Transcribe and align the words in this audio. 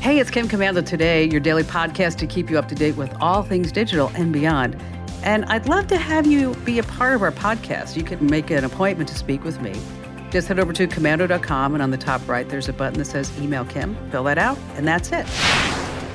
Hey, 0.00 0.18
it's 0.18 0.30
Kim 0.30 0.48
Komando 0.48 0.84
today, 0.84 1.28
your 1.28 1.40
daily 1.40 1.62
podcast 1.62 2.16
to 2.16 2.26
keep 2.26 2.48
you 2.48 2.58
up 2.58 2.68
to 2.68 2.74
date 2.74 2.96
with 2.96 3.14
all 3.20 3.42
things 3.42 3.70
digital 3.70 4.10
and 4.14 4.32
beyond. 4.32 4.80
And 5.22 5.44
I'd 5.44 5.68
love 5.68 5.88
to 5.88 5.98
have 5.98 6.26
you 6.26 6.54
be 6.64 6.78
a 6.78 6.82
part 6.82 7.14
of 7.14 7.22
our 7.22 7.30
podcast. 7.30 7.98
You 7.98 8.02
can 8.02 8.24
make 8.24 8.50
an 8.50 8.64
appointment 8.64 9.10
to 9.10 9.14
speak 9.14 9.44
with 9.44 9.60
me. 9.60 9.74
Just 10.30 10.48
head 10.48 10.58
over 10.58 10.72
to 10.72 10.86
komando.com, 10.86 11.74
and 11.74 11.82
on 11.82 11.90
the 11.90 11.98
top 11.98 12.26
right, 12.26 12.48
there's 12.48 12.66
a 12.66 12.72
button 12.72 12.98
that 12.98 13.04
says 13.04 13.30
Email 13.38 13.66
Kim. 13.66 13.94
Fill 14.10 14.24
that 14.24 14.38
out, 14.38 14.56
and 14.76 14.88
that's 14.88 15.12
it. 15.12 15.26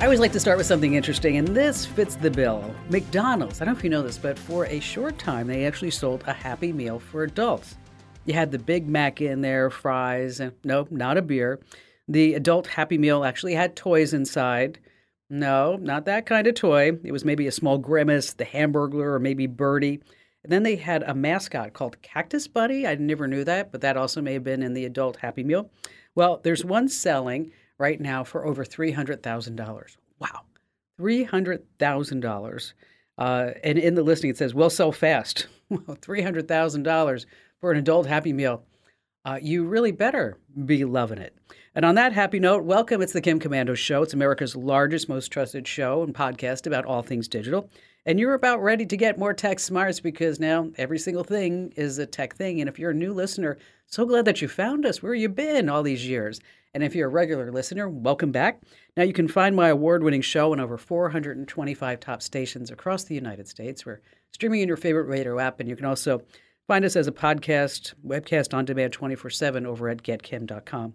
always 0.02 0.18
like 0.18 0.32
to 0.32 0.40
start 0.40 0.58
with 0.58 0.66
something 0.66 0.94
interesting, 0.94 1.36
and 1.36 1.46
this 1.46 1.86
fits 1.86 2.16
the 2.16 2.30
bill. 2.32 2.74
McDonald's, 2.90 3.60
I 3.62 3.66
don't 3.66 3.74
know 3.74 3.78
if 3.78 3.84
you 3.84 3.90
know 3.90 4.02
this, 4.02 4.18
but 4.18 4.36
for 4.36 4.66
a 4.66 4.80
short 4.80 5.16
time, 5.16 5.46
they 5.46 5.64
actually 5.64 5.92
sold 5.92 6.24
a 6.26 6.32
Happy 6.32 6.72
Meal 6.72 6.98
for 6.98 7.22
adults. 7.22 7.76
You 8.24 8.34
had 8.34 8.50
the 8.50 8.58
Big 8.58 8.88
Mac 8.88 9.20
in 9.20 9.42
there, 9.42 9.70
fries, 9.70 10.40
and 10.40 10.50
nope, 10.64 10.90
not 10.90 11.18
a 11.18 11.22
beer. 11.22 11.60
The 12.08 12.34
adult 12.34 12.66
Happy 12.68 12.98
Meal 12.98 13.24
actually 13.24 13.54
had 13.54 13.76
toys 13.76 14.12
inside. 14.12 14.78
No, 15.28 15.76
not 15.76 16.04
that 16.04 16.26
kind 16.26 16.46
of 16.46 16.54
toy. 16.54 16.92
It 17.02 17.12
was 17.12 17.24
maybe 17.24 17.46
a 17.46 17.52
small 17.52 17.78
grimace, 17.78 18.32
the 18.32 18.44
Hamburglar, 18.44 19.14
or 19.14 19.18
maybe 19.18 19.46
Birdie. 19.46 20.00
And 20.44 20.52
then 20.52 20.62
they 20.62 20.76
had 20.76 21.02
a 21.02 21.14
mascot 21.14 21.72
called 21.72 22.00
Cactus 22.02 22.46
Buddy. 22.46 22.86
I 22.86 22.94
never 22.94 23.26
knew 23.26 23.42
that, 23.44 23.72
but 23.72 23.80
that 23.80 23.96
also 23.96 24.22
may 24.22 24.34
have 24.34 24.44
been 24.44 24.62
in 24.62 24.74
the 24.74 24.84
adult 24.84 25.16
Happy 25.16 25.42
Meal. 25.42 25.70
Well, 26.14 26.40
there's 26.44 26.64
one 26.64 26.88
selling 26.88 27.50
right 27.78 28.00
now 28.00 28.22
for 28.22 28.46
over 28.46 28.64
$300,000. 28.64 29.96
Wow. 30.20 30.42
$300,000. 31.00 32.72
Uh, 33.18 33.50
and 33.64 33.78
in 33.78 33.94
the 33.94 34.02
listing, 34.02 34.30
it 34.30 34.36
says, 34.36 34.54
"We'll 34.54 34.70
sell 34.70 34.92
fast." 34.92 35.48
Well, 35.68 35.96
$300,000 35.96 37.26
for 37.60 37.72
an 37.72 37.78
adult 37.78 38.06
Happy 38.06 38.32
Meal. 38.32 38.62
Uh, 39.24 39.40
you 39.42 39.64
really 39.64 39.90
better 39.90 40.38
be 40.64 40.84
loving 40.84 41.18
it. 41.18 41.36
And 41.76 41.84
on 41.84 41.94
that 41.96 42.14
happy 42.14 42.40
note, 42.40 42.64
welcome. 42.64 43.02
It's 43.02 43.12
the 43.12 43.20
Kim 43.20 43.38
Komando 43.38 43.76
Show. 43.76 44.02
It's 44.02 44.14
America's 44.14 44.56
largest, 44.56 45.10
most 45.10 45.28
trusted 45.28 45.68
show 45.68 46.02
and 46.02 46.14
podcast 46.14 46.66
about 46.66 46.86
all 46.86 47.02
things 47.02 47.28
digital. 47.28 47.68
And 48.06 48.18
you're 48.18 48.32
about 48.32 48.62
ready 48.62 48.86
to 48.86 48.96
get 48.96 49.18
more 49.18 49.34
tech 49.34 49.60
smarts 49.60 50.00
because 50.00 50.40
now 50.40 50.70
every 50.78 50.98
single 50.98 51.22
thing 51.22 51.74
is 51.76 51.98
a 51.98 52.06
tech 52.06 52.34
thing. 52.34 52.60
And 52.60 52.68
if 52.70 52.78
you're 52.78 52.92
a 52.92 52.94
new 52.94 53.12
listener, 53.12 53.58
so 53.84 54.06
glad 54.06 54.24
that 54.24 54.40
you 54.40 54.48
found 54.48 54.86
us. 54.86 55.02
Where 55.02 55.12
you 55.12 55.28
been 55.28 55.68
all 55.68 55.82
these 55.82 56.08
years? 56.08 56.40
And 56.72 56.82
if 56.82 56.94
you're 56.94 57.08
a 57.08 57.12
regular 57.12 57.52
listener, 57.52 57.90
welcome 57.90 58.32
back. 58.32 58.62
Now 58.96 59.02
you 59.02 59.12
can 59.12 59.28
find 59.28 59.54
my 59.54 59.68
award-winning 59.68 60.22
show 60.22 60.52
on 60.52 60.60
over 60.60 60.78
425 60.78 62.00
top 62.00 62.22
stations 62.22 62.70
across 62.70 63.04
the 63.04 63.14
United 63.14 63.48
States. 63.48 63.84
We're 63.84 64.00
streaming 64.32 64.62
in 64.62 64.68
your 64.68 64.78
favorite 64.78 65.08
radio 65.08 65.38
app, 65.38 65.60
and 65.60 65.68
you 65.68 65.76
can 65.76 65.84
also 65.84 66.22
find 66.66 66.86
us 66.86 66.96
as 66.96 67.06
a 67.06 67.12
podcast, 67.12 67.92
webcast 68.02 68.54
on 68.54 68.64
demand 68.64 68.94
24/7 68.94 69.66
over 69.66 69.90
at 69.90 70.02
getkim.com. 70.02 70.94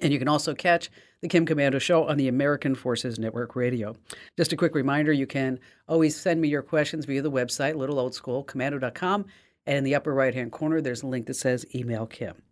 And 0.00 0.12
you 0.12 0.18
can 0.18 0.28
also 0.28 0.54
catch 0.54 0.90
the 1.20 1.28
Kim 1.28 1.46
Komando 1.46 1.80
Show 1.80 2.06
on 2.06 2.16
the 2.16 2.28
American 2.28 2.74
Forces 2.74 3.18
Network 3.18 3.56
Radio. 3.56 3.96
Just 4.36 4.52
a 4.52 4.56
quick 4.56 4.74
reminder 4.74 5.12
you 5.12 5.26
can 5.26 5.58
always 5.88 6.16
send 6.16 6.40
me 6.40 6.48
your 6.48 6.62
questions 6.62 7.06
via 7.06 7.22
the 7.22 7.30
website, 7.30 7.74
little 7.76 7.98
old 7.98 8.14
school, 8.14 8.44
komando.com. 8.44 9.26
And 9.66 9.78
in 9.78 9.84
the 9.84 9.94
upper 9.94 10.14
right 10.14 10.34
hand 10.34 10.52
corner, 10.52 10.80
there's 10.80 11.02
a 11.02 11.06
link 11.06 11.26
that 11.26 11.34
says 11.34 11.66
email 11.74 12.06
Kim. 12.06 12.42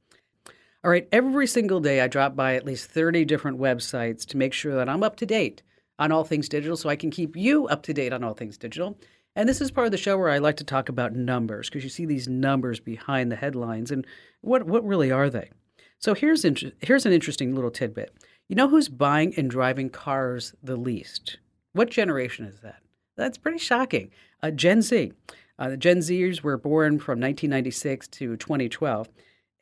All 0.84 0.90
right, 0.90 1.08
every 1.10 1.46
single 1.46 1.80
day 1.80 2.00
I 2.00 2.06
drop 2.06 2.36
by 2.36 2.54
at 2.54 2.64
least 2.64 2.90
30 2.90 3.24
different 3.24 3.58
websites 3.58 4.24
to 4.26 4.36
make 4.36 4.52
sure 4.52 4.74
that 4.76 4.88
I'm 4.88 5.02
up 5.02 5.16
to 5.16 5.26
date 5.26 5.62
on 5.98 6.12
all 6.12 6.24
things 6.24 6.48
digital 6.48 6.76
so 6.76 6.88
I 6.88 6.96
can 6.96 7.10
keep 7.10 7.36
you 7.36 7.66
up 7.68 7.82
to 7.84 7.94
date 7.94 8.12
on 8.12 8.22
all 8.22 8.34
things 8.34 8.58
digital. 8.58 8.98
And 9.34 9.48
this 9.48 9.60
is 9.60 9.70
part 9.70 9.86
of 9.86 9.90
the 9.90 9.98
show 9.98 10.16
where 10.16 10.30
I 10.30 10.38
like 10.38 10.56
to 10.58 10.64
talk 10.64 10.88
about 10.88 11.14
numbers 11.14 11.68
because 11.68 11.84
you 11.84 11.90
see 11.90 12.06
these 12.06 12.28
numbers 12.28 12.80
behind 12.80 13.30
the 13.30 13.36
headlines 13.36 13.90
and 13.90 14.06
what, 14.40 14.64
what 14.64 14.86
really 14.86 15.10
are 15.10 15.28
they? 15.28 15.50
So 15.98 16.14
here's 16.14 16.44
inter- 16.44 16.72
here's 16.80 17.06
an 17.06 17.12
interesting 17.12 17.54
little 17.54 17.70
tidbit. 17.70 18.12
You 18.48 18.56
know 18.56 18.68
who's 18.68 18.88
buying 18.88 19.34
and 19.36 19.50
driving 19.50 19.90
cars 19.90 20.54
the 20.62 20.76
least? 20.76 21.38
What 21.72 21.90
generation 21.90 22.44
is 22.46 22.60
that? 22.60 22.80
That's 23.16 23.38
pretty 23.38 23.58
shocking. 23.58 24.10
Uh, 24.42 24.50
Gen 24.50 24.82
Z. 24.82 25.12
Uh, 25.58 25.70
the 25.70 25.76
Gen 25.76 25.98
Zers 25.98 26.42
were 26.42 26.58
born 26.58 26.98
from 26.98 27.18
1996 27.18 28.08
to 28.08 28.36
2012, 28.36 29.08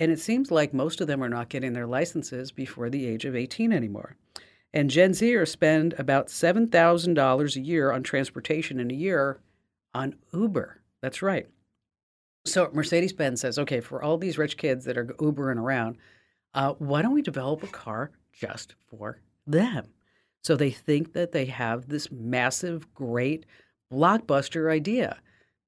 and 0.00 0.10
it 0.10 0.18
seems 0.18 0.50
like 0.50 0.74
most 0.74 1.00
of 1.00 1.06
them 1.06 1.22
are 1.22 1.28
not 1.28 1.48
getting 1.48 1.72
their 1.72 1.86
licenses 1.86 2.50
before 2.50 2.90
the 2.90 3.06
age 3.06 3.24
of 3.24 3.36
18 3.36 3.72
anymore. 3.72 4.16
And 4.72 4.90
Gen 4.90 5.12
Zers 5.12 5.48
spend 5.48 5.94
about 5.98 6.26
$7,000 6.26 7.56
a 7.56 7.60
year 7.60 7.92
on 7.92 8.02
transportation 8.02 8.80
in 8.80 8.90
a 8.90 8.94
year 8.94 9.38
on 9.94 10.16
Uber. 10.32 10.80
That's 11.00 11.22
right. 11.22 11.46
So 12.44 12.68
Mercedes 12.72 13.12
Benz 13.12 13.40
says, 13.40 13.58
okay, 13.58 13.80
for 13.80 14.02
all 14.02 14.18
these 14.18 14.36
rich 14.36 14.56
kids 14.56 14.84
that 14.84 14.98
are 14.98 15.06
Ubering 15.06 15.58
around, 15.58 15.96
uh, 16.54 16.74
why 16.74 17.02
don't 17.02 17.14
we 17.14 17.22
develop 17.22 17.62
a 17.62 17.68
car 17.68 18.10
just 18.32 18.74
for 18.88 19.20
them? 19.46 19.86
So 20.42 20.56
they 20.56 20.70
think 20.70 21.12
that 21.14 21.32
they 21.32 21.46
have 21.46 21.88
this 21.88 22.10
massive, 22.10 22.92
great 22.94 23.46
blockbuster 23.92 24.70
idea. 24.70 25.18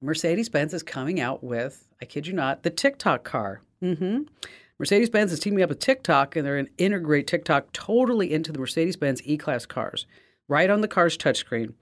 Mercedes 0.02 0.48
Benz 0.48 0.74
is 0.74 0.82
coming 0.82 1.20
out 1.20 1.42
with, 1.42 1.88
I 2.00 2.04
kid 2.04 2.26
you 2.26 2.34
not, 2.34 2.62
the 2.62 2.70
TikTok 2.70 3.24
car. 3.24 3.62
Mm-hmm. 3.82 4.22
Mercedes 4.78 5.08
Benz 5.08 5.32
is 5.32 5.40
teaming 5.40 5.62
up 5.62 5.70
with 5.70 5.78
TikTok 5.78 6.36
and 6.36 6.46
they're 6.46 6.56
going 6.56 6.66
to 6.66 6.84
integrate 6.84 7.26
TikTok 7.26 7.72
totally 7.72 8.32
into 8.32 8.52
the 8.52 8.58
Mercedes 8.58 8.96
Benz 8.96 9.22
E 9.24 9.38
Class 9.38 9.64
cars, 9.64 10.06
right 10.48 10.68
on 10.68 10.82
the 10.82 10.88
car's 10.88 11.16
touchscreen. 11.16 11.72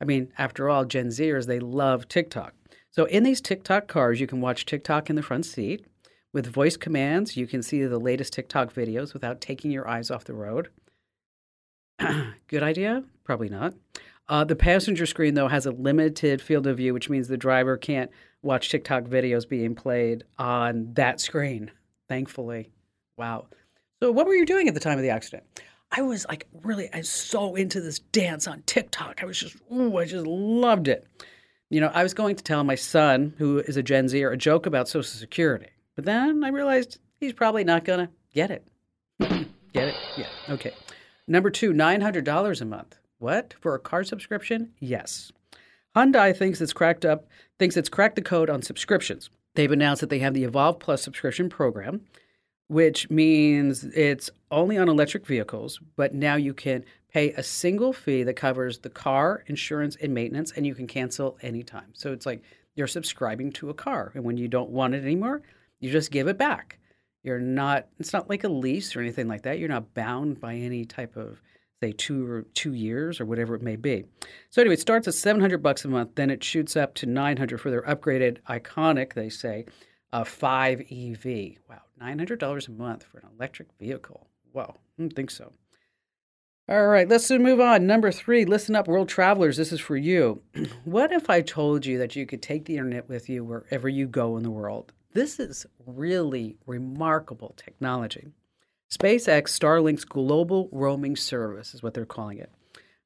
I 0.00 0.04
mean, 0.04 0.32
after 0.38 0.68
all, 0.68 0.84
Gen 0.84 1.08
Zers, 1.08 1.46
they 1.46 1.58
love 1.58 2.06
TikTok. 2.06 2.54
So 2.90 3.06
in 3.06 3.24
these 3.24 3.40
TikTok 3.40 3.88
cars, 3.88 4.20
you 4.20 4.28
can 4.28 4.40
watch 4.40 4.66
TikTok 4.66 5.10
in 5.10 5.16
the 5.16 5.22
front 5.22 5.46
seat. 5.46 5.84
With 6.34 6.48
voice 6.48 6.76
commands, 6.76 7.36
you 7.36 7.46
can 7.46 7.62
see 7.62 7.84
the 7.84 8.00
latest 8.00 8.32
TikTok 8.32 8.74
videos 8.74 9.14
without 9.14 9.40
taking 9.40 9.70
your 9.70 9.88
eyes 9.88 10.10
off 10.10 10.24
the 10.24 10.34
road. 10.34 10.68
Good 12.48 12.64
idea? 12.64 13.04
Probably 13.22 13.48
not. 13.48 13.74
Uh, 14.28 14.42
the 14.42 14.56
passenger 14.56 15.06
screen, 15.06 15.34
though, 15.34 15.46
has 15.46 15.64
a 15.64 15.70
limited 15.70 16.42
field 16.42 16.66
of 16.66 16.78
view, 16.78 16.92
which 16.92 17.08
means 17.08 17.28
the 17.28 17.36
driver 17.36 17.76
can't 17.76 18.10
watch 18.42 18.68
TikTok 18.68 19.04
videos 19.04 19.48
being 19.48 19.76
played 19.76 20.24
on 20.36 20.92
that 20.94 21.20
screen, 21.20 21.70
thankfully. 22.08 22.68
Wow. 23.16 23.46
So, 24.02 24.10
what 24.10 24.26
were 24.26 24.34
you 24.34 24.44
doing 24.44 24.66
at 24.66 24.74
the 24.74 24.80
time 24.80 24.98
of 24.98 25.02
the 25.02 25.10
accident? 25.10 25.44
I 25.92 26.02
was 26.02 26.26
like, 26.26 26.48
really, 26.64 26.92
I 26.92 26.98
was 26.98 27.10
so 27.10 27.54
into 27.54 27.80
this 27.80 28.00
dance 28.00 28.48
on 28.48 28.62
TikTok. 28.62 29.22
I 29.22 29.26
was 29.26 29.38
just, 29.38 29.54
ooh, 29.72 29.98
I 29.98 30.04
just 30.04 30.26
loved 30.26 30.88
it. 30.88 31.06
You 31.70 31.80
know, 31.80 31.92
I 31.94 32.02
was 32.02 32.12
going 32.12 32.34
to 32.34 32.42
tell 32.42 32.64
my 32.64 32.74
son, 32.74 33.34
who 33.38 33.58
is 33.58 33.76
a 33.76 33.84
Gen 33.84 34.08
Zer, 34.08 34.32
a 34.32 34.36
joke 34.36 34.66
about 34.66 34.88
Social 34.88 35.04
Security. 35.04 35.68
But 35.96 36.04
then 36.04 36.42
I 36.44 36.48
realized 36.48 36.98
he's 37.20 37.32
probably 37.32 37.64
not 37.64 37.84
going 37.84 38.06
to 38.06 38.12
get 38.34 38.50
it. 38.50 38.66
get 39.72 39.88
it? 39.88 39.96
Yeah. 40.16 40.26
Okay. 40.48 40.72
Number 41.26 41.50
two, 41.50 41.72
$900 41.72 42.60
a 42.60 42.64
month. 42.64 42.98
What? 43.18 43.54
For 43.60 43.74
a 43.74 43.78
car 43.78 44.04
subscription? 44.04 44.72
Yes. 44.80 45.32
Hyundai 45.96 46.36
thinks 46.36 46.60
it's 46.60 46.72
cracked 46.72 47.04
up, 47.04 47.26
thinks 47.58 47.76
it's 47.76 47.88
cracked 47.88 48.16
the 48.16 48.22
code 48.22 48.50
on 48.50 48.62
subscriptions. 48.62 49.30
They've 49.54 49.70
announced 49.70 50.00
that 50.00 50.10
they 50.10 50.18
have 50.18 50.34
the 50.34 50.44
Evolve 50.44 50.80
Plus 50.80 51.02
subscription 51.02 51.48
program, 51.48 52.00
which 52.66 53.08
means 53.08 53.84
it's 53.84 54.30
only 54.50 54.76
on 54.76 54.88
electric 54.88 55.24
vehicles, 55.26 55.80
but 55.96 56.12
now 56.12 56.34
you 56.34 56.52
can 56.52 56.84
pay 57.12 57.30
a 57.32 57.42
single 57.42 57.92
fee 57.92 58.24
that 58.24 58.34
covers 58.34 58.80
the 58.80 58.90
car, 58.90 59.44
insurance, 59.46 59.96
and 60.02 60.12
maintenance, 60.12 60.52
and 60.56 60.66
you 60.66 60.74
can 60.74 60.88
cancel 60.88 61.38
anytime. 61.42 61.90
So 61.92 62.12
it's 62.12 62.26
like 62.26 62.42
you're 62.74 62.88
subscribing 62.88 63.52
to 63.52 63.70
a 63.70 63.74
car, 63.74 64.10
and 64.14 64.24
when 64.24 64.36
you 64.36 64.48
don't 64.48 64.70
want 64.70 64.94
it 64.94 65.04
anymore, 65.04 65.42
you 65.80 65.90
just 65.90 66.10
give 66.10 66.28
it 66.28 66.38
back. 66.38 66.78
You're 67.22 67.40
not. 67.40 67.88
It's 67.98 68.12
not 68.12 68.28
like 68.28 68.44
a 68.44 68.48
lease 68.48 68.94
or 68.94 69.00
anything 69.00 69.28
like 69.28 69.42
that. 69.42 69.58
You're 69.58 69.68
not 69.68 69.94
bound 69.94 70.40
by 70.40 70.54
any 70.54 70.84
type 70.84 71.16
of 71.16 71.40
say 71.84 71.92
two 71.92 72.26
or 72.26 72.42
two 72.54 72.72
years 72.72 73.20
or 73.20 73.26
whatever 73.26 73.54
it 73.54 73.62
may 73.62 73.76
be. 73.76 74.04
So 74.50 74.62
anyway, 74.62 74.74
it 74.74 74.80
starts 74.80 75.08
at 75.08 75.14
700 75.14 75.62
bucks 75.62 75.84
a 75.84 75.88
month. 75.88 76.14
Then 76.14 76.30
it 76.30 76.42
shoots 76.42 76.76
up 76.76 76.94
to 76.96 77.06
900 77.06 77.60
for 77.60 77.70
their 77.70 77.82
upgraded, 77.82 78.38
Ioniq, 78.48 79.12
they 79.12 79.28
say, 79.28 79.66
uh, 80.12 80.24
5 80.24 80.80
EV. 80.90 81.58
Wow, 81.68 81.82
$900 82.00 82.68
a 82.68 82.70
month 82.70 83.04
for 83.04 83.18
an 83.18 83.28
electric 83.36 83.68
vehicle. 83.78 84.28
Wow, 84.52 84.76
I 84.98 85.02
don't 85.02 85.14
think 85.14 85.30
so. 85.30 85.52
All 86.66 86.86
right, 86.86 87.06
let's 87.06 87.30
move 87.30 87.60
on. 87.60 87.86
Number 87.86 88.10
three, 88.10 88.46
listen 88.46 88.74
up, 88.74 88.88
world 88.88 89.10
travelers. 89.10 89.58
This 89.58 89.70
is 89.70 89.80
for 89.80 89.98
you. 89.98 90.40
what 90.84 91.12
if 91.12 91.28
I 91.28 91.42
told 91.42 91.84
you 91.84 91.98
that 91.98 92.16
you 92.16 92.24
could 92.24 92.40
take 92.40 92.64
the 92.64 92.78
internet 92.78 93.06
with 93.06 93.28
you 93.28 93.44
wherever 93.44 93.88
you 93.88 94.06
go 94.06 94.38
in 94.38 94.42
the 94.42 94.50
world? 94.50 94.92
This 95.14 95.38
is 95.38 95.64
really 95.86 96.56
remarkable 96.66 97.54
technology. 97.56 98.26
SpaceX 98.90 99.44
Starlink's 99.48 100.04
global 100.04 100.68
roaming 100.72 101.14
service 101.14 101.72
is 101.72 101.84
what 101.84 101.94
they're 101.94 102.04
calling 102.04 102.38
it. 102.38 102.50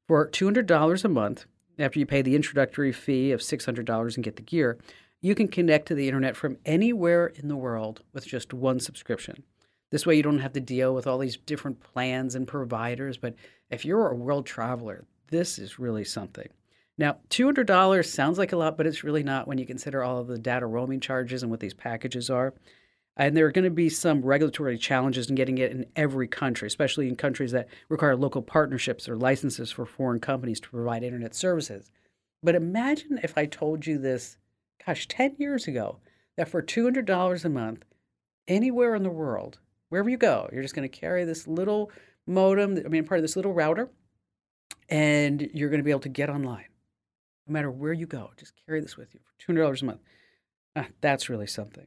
For 0.07 0.27
$200 0.27 1.05
a 1.05 1.09
month, 1.09 1.45
after 1.79 1.99
you 1.99 2.07
pay 2.07 2.23
the 2.23 2.35
introductory 2.35 2.93
fee 2.93 3.31
of 3.31 3.41
$600 3.41 4.15
and 4.17 4.25
get 4.25 4.37
the 4.37 4.43
gear, 4.43 4.79
you 5.21 5.35
can 5.35 5.49
connect 5.49 5.87
to 5.89 5.95
the 5.95 6.07
internet 6.07 6.35
from 6.35 6.57
anywhere 6.65 7.27
in 7.27 7.49
the 7.49 7.57
world 7.57 8.03
with 8.15 8.27
just 8.27 8.55
one 8.55 8.81
subscription. 8.81 9.45
This 9.91 10.07
way, 10.07 10.17
you 10.17 10.23
don't 10.23 10.39
have 10.39 10.55
to 10.55 10.61
deal 10.61 10.95
with 10.95 11.07
all 11.07 11.19
these 11.19 11.37
different 11.37 11.81
plans 11.81 12.35
and 12.35 12.49
providers. 12.49 13.19
But 13.19 13.35
if 13.69 13.85
you're 13.85 14.09
a 14.09 14.17
world 14.17 14.47
traveler, 14.47 15.05
this 15.29 15.59
is 15.59 15.79
really 15.79 16.05
something. 16.05 16.49
Now, 16.99 17.19
$200 17.31 18.05
sounds 18.05 18.39
like 18.39 18.53
a 18.53 18.57
lot, 18.57 18.77
but 18.77 18.87
it's 18.87 19.05
really 19.05 19.23
not 19.23 19.47
when 19.47 19.57
you 19.57 19.65
consider 19.65 20.03
all 20.03 20.19
of 20.19 20.27
the 20.27 20.37
data 20.37 20.67
roaming 20.67 20.99
charges 20.99 21.43
and 21.43 21.51
what 21.51 21.61
these 21.61 21.75
packages 21.75 22.29
are. 22.29 22.55
And 23.17 23.37
there 23.37 23.47
are 23.47 23.53
going 23.53 23.65
to 23.65 23.71
be 23.71 23.89
some 23.89 24.23
regulatory 24.23 24.77
challenges 24.79 25.29
in 25.29 25.37
getting 25.37 25.59
it 25.59 25.71
in 25.71 25.87
every 25.95 26.27
country, 26.27 26.67
especially 26.67 27.09
in 27.09 27.15
countries 27.15 27.53
that 27.53 27.69
require 27.89 28.17
local 28.17 28.43
partnerships 28.43 29.09
or 29.09 29.17
licenses 29.17 29.71
for 29.71 29.87
foreign 29.87 30.21
companies 30.21 30.61
to 30.61 30.71
provide 30.71 31.05
internet 31.05 31.35
services. 31.35 31.91
But 32.43 32.57
imagine 32.57 33.21
if 33.23 33.39
I 33.39 33.47
told 33.47 33.87
you 33.87 33.99
this, 33.99 34.37
gosh, 34.85 35.07
10 35.07 35.37
years 35.39 35.69
ago, 35.69 35.99
that 36.37 36.49
for 36.49 36.63
$200 36.63 37.45
a 37.45 37.49
month, 37.49 37.85
anywhere 38.47 38.95
in 38.95 39.03
the 39.03 39.11
world, 39.11 39.59
wherever 39.89 40.09
you 40.09 40.17
go, 40.17 40.49
you're 40.53 40.63
just 40.63 40.75
going 40.75 40.89
to 40.89 41.01
carry 41.01 41.25
this 41.25 41.47
little 41.47 41.91
modem, 42.27 42.81
I 42.85 42.89
mean, 42.89 43.05
part 43.05 43.19
of 43.19 43.25
this 43.25 43.37
little 43.37 43.53
router, 43.53 43.89
and 44.89 45.49
you're 45.53 45.71
going 45.71 45.81
to 45.81 45.85
be 45.85 45.91
able 45.91 46.01
to 46.01 46.09
get 46.09 46.31
online 46.31 46.68
no 47.49 47.53
matter 47.53 47.71
where 47.71 47.93
you 47.93 48.07
go. 48.07 48.31
Just 48.37 48.55
carry 48.67 48.81
this 48.81 48.97
with 48.97 49.15
you 49.15 49.21
for 49.25 49.53
$200 49.53 49.83
a 49.83 49.85
month. 49.85 50.01
Ah, 50.77 50.87
that's 51.01 51.29
really 51.29 51.47
something. 51.47 51.87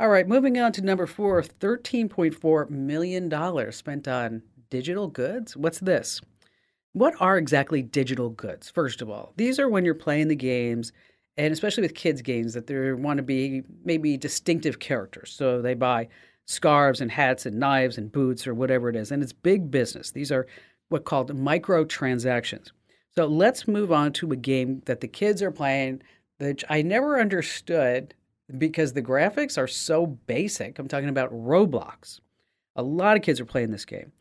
All 0.00 0.08
right, 0.08 0.28
moving 0.28 0.58
on 0.58 0.72
to 0.72 0.82
number 0.82 1.06
four 1.06 1.42
$13.4 1.42 2.70
million 2.70 3.72
spent 3.72 4.08
on 4.08 4.42
digital 4.70 5.08
goods. 5.08 5.56
What's 5.56 5.80
this? 5.80 6.20
What 6.92 7.14
are 7.20 7.36
exactly 7.36 7.82
digital 7.82 8.30
goods, 8.30 8.70
first 8.70 9.02
of 9.02 9.10
all? 9.10 9.32
These 9.36 9.58
are 9.58 9.68
when 9.68 9.84
you're 9.84 9.94
playing 9.94 10.28
the 10.28 10.36
games, 10.36 10.92
and 11.36 11.52
especially 11.52 11.82
with 11.82 11.94
kids' 11.94 12.22
games, 12.22 12.54
that 12.54 12.66
they 12.66 12.92
want 12.92 13.18
to 13.18 13.22
be 13.22 13.62
maybe 13.84 14.16
distinctive 14.16 14.78
characters. 14.78 15.32
So 15.32 15.60
they 15.60 15.74
buy 15.74 16.08
scarves 16.46 17.00
and 17.00 17.10
hats 17.10 17.44
and 17.44 17.58
knives 17.58 17.98
and 17.98 18.10
boots 18.10 18.46
or 18.46 18.54
whatever 18.54 18.88
it 18.88 18.96
is. 18.96 19.12
And 19.12 19.22
it's 19.22 19.32
big 19.32 19.70
business. 19.70 20.12
These 20.12 20.32
are 20.32 20.46
what 20.88 21.04
called 21.04 21.30
microtransactions. 21.36 22.70
So 23.18 23.26
let's 23.26 23.66
move 23.66 23.90
on 23.90 24.12
to 24.12 24.30
a 24.30 24.36
game 24.36 24.80
that 24.84 25.00
the 25.00 25.08
kids 25.08 25.42
are 25.42 25.50
playing 25.50 26.02
that 26.38 26.62
I 26.68 26.82
never 26.82 27.20
understood 27.20 28.14
because 28.58 28.92
the 28.92 29.02
graphics 29.02 29.58
are 29.58 29.66
so 29.66 30.06
basic. 30.06 30.78
I'm 30.78 30.86
talking 30.86 31.08
about 31.08 31.32
Roblox. 31.32 32.20
A 32.76 32.82
lot 32.84 33.16
of 33.16 33.24
kids 33.24 33.40
are 33.40 33.44
playing 33.44 33.72
this 33.72 33.84
game. 33.84 34.12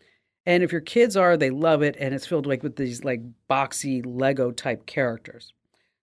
And 0.47 0.63
if 0.63 0.71
your 0.71 0.81
kids 0.81 1.15
are, 1.15 1.37
they 1.37 1.51
love 1.51 1.83
it 1.83 1.95
and 1.99 2.15
it's 2.15 2.25
filled 2.25 2.47
like 2.47 2.63
with 2.63 2.75
these 2.75 3.03
like 3.03 3.21
boxy 3.47 4.01
Lego 4.03 4.49
type 4.49 4.87
characters. 4.87 5.53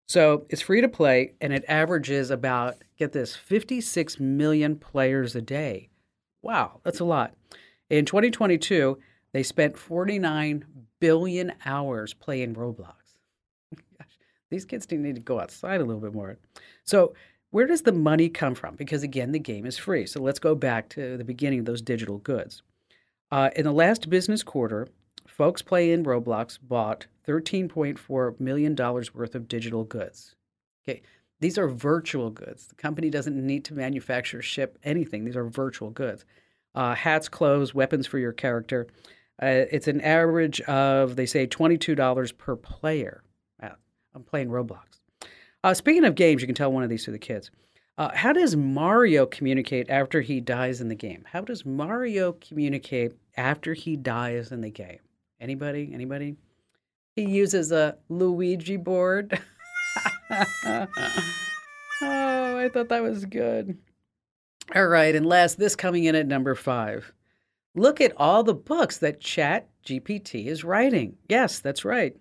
So 0.06 0.46
it's 0.48 0.62
free 0.62 0.80
to 0.80 0.88
play 0.88 1.32
and 1.40 1.52
it 1.52 1.64
averages 1.66 2.30
about 2.30 2.76
get 2.96 3.10
this 3.10 3.34
56 3.34 4.20
million 4.20 4.76
players 4.76 5.34
a 5.34 5.42
day. 5.42 5.88
Wow, 6.42 6.78
that's 6.84 7.00
a 7.00 7.04
lot. 7.04 7.34
In 7.90 8.04
2022, 8.04 9.00
they 9.32 9.42
spent 9.42 9.76
49 9.76 10.64
billion 11.04 11.52
hours 11.66 12.14
playing 12.14 12.54
Roblox. 12.54 12.94
Gosh, 13.98 14.18
these 14.50 14.64
kids 14.64 14.90
need 14.90 15.16
to 15.16 15.20
go 15.20 15.38
outside 15.38 15.82
a 15.82 15.84
little 15.84 16.00
bit 16.00 16.14
more. 16.14 16.38
So, 16.84 17.12
where 17.50 17.66
does 17.66 17.82
the 17.82 17.92
money 17.92 18.30
come 18.30 18.54
from? 18.54 18.74
Because 18.74 19.02
again, 19.02 19.32
the 19.32 19.38
game 19.38 19.66
is 19.66 19.76
free. 19.76 20.06
So, 20.06 20.22
let's 20.22 20.38
go 20.38 20.54
back 20.54 20.88
to 20.90 21.18
the 21.18 21.24
beginning 21.24 21.58
of 21.58 21.66
those 21.66 21.82
digital 21.82 22.16
goods. 22.16 22.62
Uh, 23.30 23.50
in 23.54 23.64
the 23.64 23.72
last 23.72 24.08
business 24.08 24.42
quarter, 24.42 24.88
folks 25.26 25.60
playing 25.60 26.04
Roblox 26.04 26.58
bought 26.62 27.06
$13.4 27.28 28.40
million 28.40 28.74
worth 28.74 29.34
of 29.34 29.46
digital 29.46 29.84
goods. 29.84 30.34
Okay, 30.88 31.02
these 31.40 31.58
are 31.58 31.68
virtual 31.68 32.30
goods. 32.30 32.68
The 32.68 32.76
company 32.76 33.10
doesn't 33.10 33.46
need 33.46 33.66
to 33.66 33.74
manufacture, 33.74 34.40
ship 34.40 34.78
anything. 34.82 35.26
These 35.26 35.36
are 35.36 35.44
virtual 35.44 35.90
goods. 35.90 36.24
Uh, 36.74 36.94
hats, 36.94 37.28
clothes, 37.28 37.74
weapons 37.74 38.06
for 38.06 38.18
your 38.18 38.32
character. 38.32 38.86
Uh, 39.42 39.66
it's 39.70 39.88
an 39.88 40.00
average 40.00 40.60
of, 40.62 41.16
they 41.16 41.26
say, 41.26 41.46
$22 41.46 42.38
per 42.38 42.56
player. 42.56 43.22
Uh, 43.62 43.70
I'm 44.14 44.22
playing 44.22 44.48
Roblox. 44.48 45.00
Uh, 45.62 45.74
speaking 45.74 46.04
of 46.04 46.14
games, 46.14 46.40
you 46.42 46.46
can 46.46 46.54
tell 46.54 46.72
one 46.72 46.82
of 46.82 46.90
these 46.90 47.04
to 47.04 47.10
the 47.10 47.18
kids. 47.18 47.50
Uh, 47.96 48.10
how 48.14 48.32
does 48.32 48.56
Mario 48.56 49.24
communicate 49.24 49.88
after 49.88 50.20
he 50.20 50.40
dies 50.40 50.80
in 50.80 50.88
the 50.88 50.94
game? 50.94 51.24
How 51.30 51.40
does 51.40 51.64
Mario 51.64 52.32
communicate 52.32 53.12
after 53.36 53.72
he 53.72 53.96
dies 53.96 54.52
in 54.52 54.60
the 54.60 54.70
game? 54.70 54.98
Anybody? 55.40 55.90
Anybody? 55.92 56.36
He 57.14 57.22
uses 57.22 57.70
a 57.70 57.96
Luigi 58.08 58.76
board. 58.76 59.40
oh, 60.30 60.86
I 62.02 62.68
thought 62.72 62.88
that 62.88 63.02
was 63.02 63.24
good. 63.24 63.78
All 64.74 64.86
right, 64.86 65.14
and 65.14 65.26
last, 65.26 65.58
this 65.58 65.76
coming 65.76 66.04
in 66.04 66.14
at 66.14 66.26
number 66.26 66.54
five. 66.54 67.12
Look 67.74 68.00
at 68.00 68.12
all 68.16 68.44
the 68.44 68.54
books 68.54 68.98
that 68.98 69.20
Chat 69.20 69.68
GPT 69.84 70.46
is 70.46 70.64
writing. 70.64 71.16
Yes, 71.28 71.58
that's 71.58 71.84
right. 71.84 72.16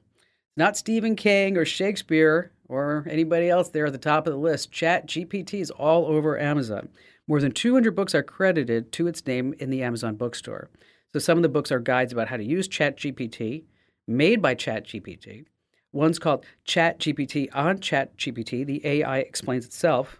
Not 0.58 0.78
Stephen 0.78 1.16
King 1.16 1.58
or 1.58 1.66
Shakespeare 1.66 2.52
or 2.68 3.06
anybody 3.10 3.50
else 3.50 3.70
there 3.70 3.86
at 3.86 3.92
the 3.92 4.00
top 4.00 4.26
of 4.26 4.34
the 4.34 4.40
list. 4.40 4.72
Chat 4.72 5.08
GPT 5.08 5.62
is 5.62 5.72
all 5.72 6.06
over 6.08 6.40
Amazon. 6.40 6.90
More 7.28 7.40
than 7.40 7.52
200 7.52 7.96
books 7.96 8.16
are 8.16 8.24
credited 8.24 8.92
to 8.94 9.08
its 9.08 9.26
name 9.26 9.54
in 9.60 9.70
the 9.70 9.84
Amazon 9.84 10.16
bookstore. 10.16 10.70
So 11.14 11.20
some 11.20 11.38
of 11.38 11.44
the 11.44 11.50
books 11.50 11.72
are 11.72 11.80
guides 11.80 12.12
about 12.12 12.28
how 12.28 12.38
to 12.38 12.44
use 12.44 12.68
Chat 12.68 12.98
GPT, 12.98 13.64
made 14.08 14.42
by 14.42 14.56
Chat 14.56 14.86
GPT. 14.86 15.46
One's 15.92 16.18
called 16.18 16.46
Chat 16.66 17.00
GPT 17.00 17.50
on 17.54 17.80
Chat 17.80 18.18
GPT. 18.18 18.66
The 18.66 18.86
AI 18.86 19.20
explains 19.20 19.66
itself. 19.66 20.20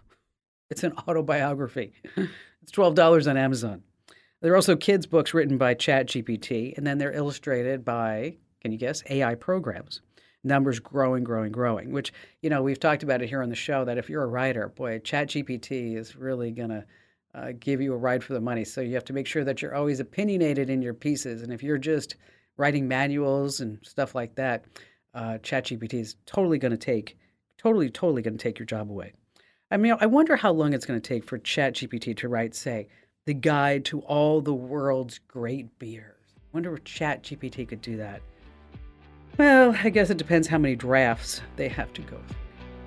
It's 0.70 0.84
an 0.84 0.92
autobiography. 1.08 1.92
it's 2.16 2.72
$12 2.72 3.28
on 3.28 3.36
Amazon. 3.36 3.82
There 4.44 4.52
are 4.52 4.56
also 4.56 4.76
kids' 4.76 5.06
books 5.06 5.32
written 5.32 5.56
by 5.56 5.74
ChatGPT, 5.74 6.76
and 6.76 6.86
then 6.86 6.98
they're 6.98 7.14
illustrated 7.14 7.82
by, 7.82 8.36
can 8.60 8.72
you 8.72 8.76
guess, 8.76 9.02
AI 9.08 9.36
programs. 9.36 10.02
Numbers 10.42 10.80
growing, 10.80 11.24
growing, 11.24 11.50
growing, 11.50 11.92
which, 11.92 12.12
you 12.42 12.50
know, 12.50 12.62
we've 12.62 12.78
talked 12.78 13.02
about 13.02 13.22
it 13.22 13.30
here 13.30 13.42
on 13.42 13.48
the 13.48 13.54
show 13.54 13.86
that 13.86 13.96
if 13.96 14.10
you're 14.10 14.22
a 14.22 14.26
writer, 14.26 14.68
boy, 14.68 14.98
ChatGPT 14.98 15.96
is 15.96 16.14
really 16.14 16.50
going 16.50 16.68
to 16.68 16.84
uh, 17.34 17.52
give 17.58 17.80
you 17.80 17.94
a 17.94 17.96
ride 17.96 18.22
for 18.22 18.34
the 18.34 18.40
money. 18.42 18.66
So 18.66 18.82
you 18.82 18.92
have 18.92 19.06
to 19.06 19.14
make 19.14 19.26
sure 19.26 19.44
that 19.44 19.62
you're 19.62 19.74
always 19.74 19.98
opinionated 19.98 20.68
in 20.68 20.82
your 20.82 20.92
pieces. 20.92 21.40
And 21.40 21.50
if 21.50 21.62
you're 21.62 21.78
just 21.78 22.16
writing 22.58 22.86
manuals 22.86 23.60
and 23.60 23.78
stuff 23.82 24.14
like 24.14 24.34
that, 24.34 24.66
uh, 25.14 25.38
ChatGPT 25.38 25.94
is 25.94 26.16
totally 26.26 26.58
going 26.58 26.72
to 26.72 26.76
take, 26.76 27.16
totally, 27.56 27.88
totally 27.88 28.20
going 28.20 28.36
to 28.36 28.42
take 28.42 28.58
your 28.58 28.66
job 28.66 28.90
away. 28.90 29.14
I 29.70 29.78
mean, 29.78 29.96
I 29.98 30.06
wonder 30.06 30.36
how 30.36 30.52
long 30.52 30.74
it's 30.74 30.84
going 30.84 31.00
to 31.00 31.08
take 31.08 31.24
for 31.24 31.38
ChatGPT 31.38 32.14
to 32.18 32.28
write, 32.28 32.54
say, 32.54 32.88
the 33.26 33.34
guide 33.34 33.84
to 33.86 34.00
all 34.00 34.40
the 34.40 34.54
world's 34.54 35.18
great 35.28 35.78
beers. 35.78 36.14
I 36.36 36.40
wonder 36.52 36.74
if 36.74 36.84
ChatGPT 36.84 37.66
could 37.66 37.80
do 37.80 37.96
that. 37.96 38.20
Well, 39.38 39.74
I 39.82 39.88
guess 39.88 40.10
it 40.10 40.18
depends 40.18 40.46
how 40.46 40.58
many 40.58 40.76
drafts 40.76 41.40
they 41.56 41.68
have 41.68 41.92
to 41.94 42.02
go 42.02 42.16
through. 42.16 42.36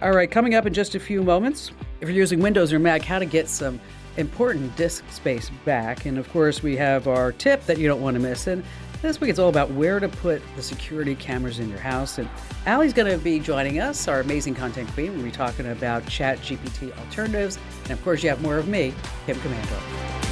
All 0.02 0.12
right, 0.12 0.30
coming 0.30 0.54
up 0.54 0.66
in 0.68 0.74
just 0.74 0.94
a 0.94 1.00
few 1.00 1.24
moments, 1.24 1.72
if 2.02 2.08
you're 2.08 2.16
using 2.16 2.40
Windows 2.40 2.72
or 2.72 2.78
Mac, 2.78 3.02
how 3.02 3.18
to 3.18 3.26
get 3.26 3.50
some 3.50 3.80
important 4.16 4.76
disk 4.76 5.04
space 5.10 5.50
back. 5.66 6.06
And 6.06 6.18
of 6.18 6.30
course, 6.32 6.62
we 6.62 6.76
have 6.78 7.08
our 7.08 7.32
tip 7.32 7.66
that 7.66 7.80
you 7.80 7.88
don't 7.88 8.02
want 8.02 8.14
to 8.16 8.20
miss. 8.20 8.46
And 8.48 8.64
this 9.02 9.20
week 9.20 9.30
it's 9.30 9.40
all 9.40 9.50
about 9.50 9.72
where 9.72 10.00
to 10.00 10.08
put 10.08 10.42
the 10.56 10.62
security 10.62 11.16
cameras 11.16 11.60
in 11.60 11.70
your 11.70 11.80
house. 11.80 12.18
And 12.18 12.30
Allie's 12.66 12.94
going 12.94 13.12
to 13.12 13.24
be 13.24 13.40
joining 13.40 13.80
us, 13.80 14.08
our 14.08 14.20
amazing 14.20 14.56
content 14.56 14.90
queen. 14.94 15.14
We'll 15.14 15.24
be 15.24 15.32
talking 15.32 15.68
about 15.68 16.06
Chat 16.08 16.40
GPT 16.40 16.98
alternatives. 17.00 17.58
And 17.84 17.92
of 17.92 18.04
course, 18.04 18.24
you 18.24 18.30
have 18.30 18.42
more 18.42 18.58
of 18.58 18.68
me, 18.68 18.94
Kim 19.26 19.38
Komando. 19.38 20.27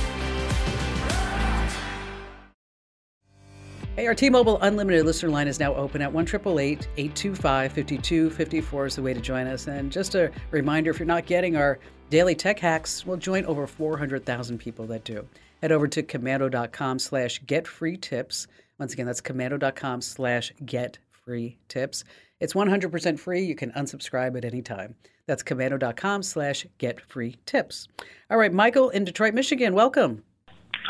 Hey, 3.96 4.08
our 4.08 4.14
T-Mobile 4.14 4.60
Unlimited 4.62 5.06
listener 5.06 5.30
line 5.30 5.48
is 5.48 5.58
now 5.58 5.74
open 5.74 6.02
at 6.02 6.12
1 6.12 6.25
825 6.25 7.72
5254 7.72 8.86
is 8.88 8.96
the 8.98 9.02
way 9.02 9.14
to 9.14 9.22
join 9.22 9.48
us. 9.48 9.68
And 9.68 9.90
just 9.90 10.16
a 10.16 10.32
reminder, 10.52 10.92
if 10.92 11.00
you're 11.00 11.06
not 11.06 11.25
getting 11.25 11.56
our 11.56 11.80
daily 12.10 12.36
tech 12.36 12.60
hacks, 12.60 13.06
we'll 13.06 13.16
join 13.16 13.46
over 13.46 13.66
400,000 13.66 14.58
people 14.58 14.86
that 14.88 15.06
do 15.06 15.25
head 15.62 15.72
over 15.72 15.88
to 15.88 16.04
komando.com 16.04 17.00
slash 17.00 17.42
get 17.46 17.66
free 17.66 17.96
tips. 17.96 18.48
Once 18.80 18.92
again, 18.92 19.06
that's 19.06 19.22
komando.com 19.22 20.02
slash 20.02 20.52
get 20.66 20.98
free 21.10 21.58
tips. 21.70 22.04
It's 22.42 22.54
100% 22.54 23.18
free. 23.18 23.46
You 23.46 23.56
can 23.56 23.72
unsubscribe 23.72 24.38
at 24.38 24.44
any 24.44 24.62
time. 24.62 24.96
That's 25.25 25.42
komando.com 25.42 26.22
slash 26.22 26.68
get 26.80 27.00
free 27.00 27.38
tips. 27.46 27.88
All 28.30 28.38
right, 28.38 28.52
Michael 28.52 28.90
in 28.90 29.06
Detroit, 29.06 29.34
Michigan, 29.34 29.74
welcome. 29.74 30.22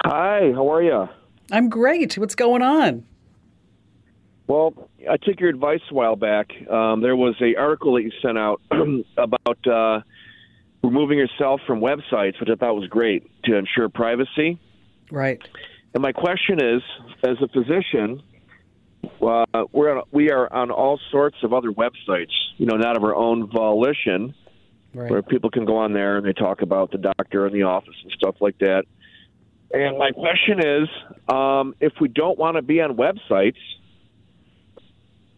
Hi, 0.06 0.52
how 0.56 0.74
are 0.74 0.82
you? 0.82 1.08
I'm 1.52 1.70
great. 1.70 2.18
What's 2.18 2.36
going 2.36 2.62
on? 2.62 3.06
Well, 4.48 4.90
I 5.10 5.18
took 5.18 5.40
your 5.40 5.50
advice 5.50 5.82
a 5.90 5.94
while 5.94 6.16
back. 6.16 6.52
Um, 6.70 7.02
there 7.02 7.16
was 7.16 7.36
a 7.42 7.56
article 7.56 7.96
that 7.96 8.04
you 8.04 8.12
sent 8.22 8.38
out 8.38 8.62
about 9.18 9.68
uh, 9.68 10.02
removing 10.84 11.18
yourself 11.18 11.62
from 11.66 11.82
websites, 11.82 12.40
which 12.40 12.50
I 12.52 12.56
thought 12.56 12.76
was 12.76 12.88
great 12.88 13.30
to 13.46 13.56
ensure 13.56 13.90
privacy. 13.90 14.60
Right. 15.12 15.42
And 15.94 16.02
my 16.02 16.12
question 16.12 16.62
is, 16.62 16.82
as 17.24 17.38
a 17.42 17.48
physician, 17.48 18.22
uh, 19.22 19.46
we're 19.72 19.98
on, 19.98 20.04
we 20.12 20.32
are 20.32 20.52
on 20.52 20.72
all 20.72 21.00
sorts 21.12 21.38
of 21.44 21.54
other 21.54 21.72
websites, 21.72 22.34
you 22.58 22.66
know, 22.66 22.76
not 22.76 22.98
of 22.98 23.04
our 23.04 23.16
own 23.16 23.50
volition, 23.50 24.36
right. 24.94 25.10
where 25.10 25.22
people 25.22 25.50
can 25.50 25.66
go 25.66 25.78
on 25.78 25.94
there 25.94 26.18
and 26.18 26.26
they 26.26 26.34
talk 26.34 26.62
about 26.62 26.92
the 26.92 26.98
doctor 26.98 27.48
in 27.48 27.54
the 27.54 27.64
office 27.64 27.96
and 28.04 28.12
stuff 28.12 28.36
like 28.42 28.58
that. 28.60 28.84
And 29.72 29.98
my 29.98 30.12
question 30.12 30.60
is, 30.66 30.90
um, 31.28 31.76
if 31.80 31.94
we 32.00 32.08
don't 32.08 32.38
want 32.38 32.56
to 32.56 32.62
be 32.62 32.82
on 32.82 32.96
websites, 32.96 33.58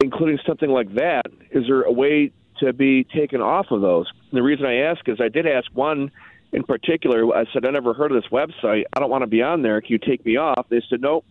including 0.01 0.39
something 0.45 0.69
like 0.69 0.93
that, 0.95 1.25
is 1.51 1.65
there 1.67 1.81
a 1.81 1.91
way 1.91 2.31
to 2.59 2.73
be 2.73 3.03
taken 3.03 3.41
off 3.41 3.67
of 3.71 3.81
those? 3.81 4.07
The 4.31 4.43
reason 4.43 4.65
I 4.65 4.81
ask 4.81 5.07
is 5.07 5.19
I 5.21 5.29
did 5.29 5.47
ask 5.47 5.67
one 5.73 6.11
in 6.51 6.63
particular. 6.63 7.35
I 7.35 7.45
said 7.53 7.65
I 7.65 7.71
never 7.71 7.93
heard 7.93 8.11
of 8.11 8.21
this 8.21 8.31
website. 8.31 8.83
I 8.93 8.99
don't 8.99 9.09
want 9.09 9.23
to 9.23 9.27
be 9.27 9.41
on 9.41 9.61
there. 9.61 9.81
Can 9.81 9.91
you 9.93 9.99
take 9.99 10.25
me 10.25 10.37
off? 10.37 10.67
They 10.69 10.81
said 10.89 11.01
nope. 11.01 11.25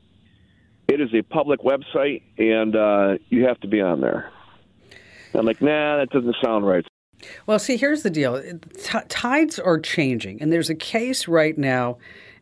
It 0.89 1.01
is 1.01 1.13
a 1.15 1.23
public 1.23 1.61
website, 1.61 2.23
and 2.39 2.77
uh, 2.77 3.19
you 3.29 3.45
have 3.47 3.59
to 3.61 3.69
be 3.69 3.81
on 3.81 4.01
there. 4.01 4.31
I'm 5.35 5.45
like, 5.45 5.61
nah, 5.61 5.99
that 5.99 6.11
doesn't 6.11 6.37
sound 6.43 6.67
right. 6.67 6.87
Well, 7.47 7.59
see, 7.59 7.77
here's 7.77 8.03
the 8.03 8.11
deal. 8.11 8.41
T- 8.41 8.99
tides 9.09 9.59
are 9.59 9.81
changing, 9.81 10.41
and 10.41 10.53
there's 10.53 10.71
a 10.71 10.75
case 10.75 11.27
right 11.27 11.59
now 11.59 11.99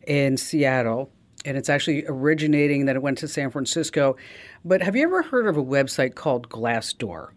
in 0.06 0.36
Seattle, 0.36 1.10
and 1.44 1.56
it's 1.56 1.68
actually 1.68 2.04
originating 2.06 2.86
that 2.86 2.96
it 2.96 3.02
went 3.02 3.18
to 3.18 3.28
San 3.28 3.50
Francisco. 3.50 4.16
But 4.64 4.82
have 4.82 4.96
you 4.96 5.02
ever 5.04 5.22
heard 5.22 5.46
of 5.46 5.56
a 5.56 5.64
website 5.64 6.14
called 6.14 6.48
Glassdoor? 6.48 7.28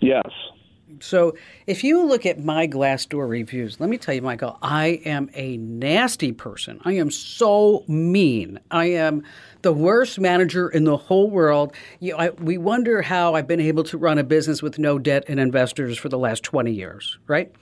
Yes. 0.00 0.28
So 1.00 1.34
if 1.66 1.82
you 1.84 2.04
look 2.06 2.26
at 2.26 2.42
my 2.42 2.66
Glassdoor 2.66 3.28
reviews, 3.28 3.80
let 3.80 3.88
me 3.88 3.98
tell 3.98 4.14
you, 4.14 4.22
Michael, 4.22 4.58
I 4.62 5.00
am 5.04 5.30
a 5.34 5.56
nasty 5.56 6.32
person. 6.32 6.80
I 6.84 6.92
am 6.92 7.10
so 7.10 7.84
mean. 7.88 8.60
I 8.70 8.86
am 8.86 9.24
the 9.62 9.72
worst 9.72 10.20
manager 10.20 10.68
in 10.68 10.84
the 10.84 10.96
whole 10.96 11.30
world. 11.30 11.74
You 12.00 12.12
know, 12.12 12.18
I, 12.18 12.30
we 12.30 12.58
wonder 12.58 13.02
how 13.02 13.34
I've 13.34 13.46
been 13.46 13.60
able 13.60 13.84
to 13.84 13.98
run 13.98 14.18
a 14.18 14.24
business 14.24 14.62
with 14.62 14.78
no 14.78 14.98
debt 14.98 15.24
and 15.28 15.40
investors 15.40 15.98
for 15.98 16.08
the 16.08 16.18
last 16.18 16.42
20 16.42 16.72
years, 16.72 17.18
right? 17.26 17.52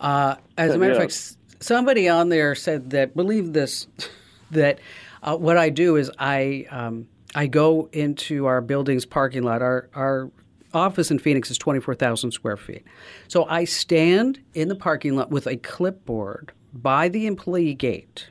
Uh, 0.00 0.36
as 0.58 0.74
a 0.74 0.78
matter 0.78 0.92
of 0.92 0.98
fact, 0.98 1.36
somebody 1.64 2.08
on 2.08 2.28
there 2.28 2.54
said 2.54 2.90
that, 2.90 3.16
believe 3.16 3.52
this, 3.52 3.86
that 4.50 4.78
uh, 5.22 5.36
what 5.36 5.56
I 5.56 5.70
do 5.70 5.96
is 5.96 6.10
I, 6.18 6.66
um, 6.70 7.08
I 7.34 7.46
go 7.46 7.88
into 7.92 8.46
our 8.46 8.60
building's 8.60 9.06
parking 9.06 9.42
lot, 9.42 9.62
our, 9.62 9.88
our 9.94 10.30
office 10.72 11.10
in 11.10 11.18
Phoenix 11.18 11.50
is 11.50 11.58
24,000 11.58 12.30
square 12.32 12.56
feet. 12.56 12.84
So 13.28 13.46
I 13.46 13.64
stand 13.64 14.40
in 14.54 14.68
the 14.68 14.76
parking 14.76 15.16
lot 15.16 15.30
with 15.30 15.46
a 15.46 15.56
clipboard 15.56 16.52
by 16.72 17.08
the 17.08 17.26
employee 17.26 17.74
gate 17.74 18.28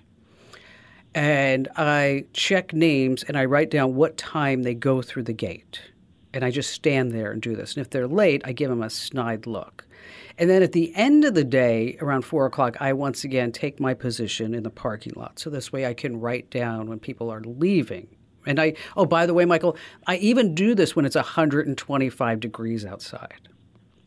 and 1.15 1.67
I 1.75 2.25
check 2.33 2.73
names 2.73 3.23
and 3.23 3.37
I 3.37 3.45
write 3.45 3.69
down 3.69 3.95
what 3.95 4.17
time 4.17 4.63
they 4.63 4.73
go 4.73 5.01
through 5.01 5.23
the 5.23 5.33
gate. 5.33 5.79
And 6.33 6.43
I 6.43 6.49
just 6.49 6.71
stand 6.71 7.11
there 7.11 7.31
and 7.31 7.41
do 7.41 7.55
this. 7.55 7.75
And 7.75 7.85
if 7.85 7.91
they're 7.91 8.07
late, 8.07 8.41
I 8.45 8.53
give 8.53 8.69
them 8.69 8.81
a 8.81 8.89
snide 8.89 9.45
look. 9.45 9.85
And 10.37 10.49
then 10.49 10.63
at 10.63 10.71
the 10.71 10.93
end 10.95 11.25
of 11.25 11.35
the 11.35 11.43
day, 11.43 11.97
around 12.01 12.23
four 12.23 12.45
o'clock, 12.45 12.77
I 12.79 12.93
once 12.93 13.23
again 13.23 13.51
take 13.51 13.79
my 13.79 13.93
position 13.93 14.53
in 14.53 14.63
the 14.63 14.69
parking 14.69 15.13
lot. 15.15 15.39
So 15.39 15.49
this 15.49 15.71
way 15.71 15.85
I 15.85 15.93
can 15.93 16.19
write 16.19 16.49
down 16.49 16.89
when 16.89 16.99
people 16.99 17.29
are 17.31 17.41
leaving 17.41 18.07
and 18.45 18.59
I, 18.59 18.73
oh, 18.95 19.05
by 19.05 19.25
the 19.25 19.33
way, 19.33 19.45
Michael, 19.45 19.77
I 20.07 20.17
even 20.17 20.55
do 20.55 20.75
this 20.75 20.95
when 20.95 21.05
it's 21.05 21.15
125 21.15 22.39
degrees 22.39 22.85
outside. 22.85 23.49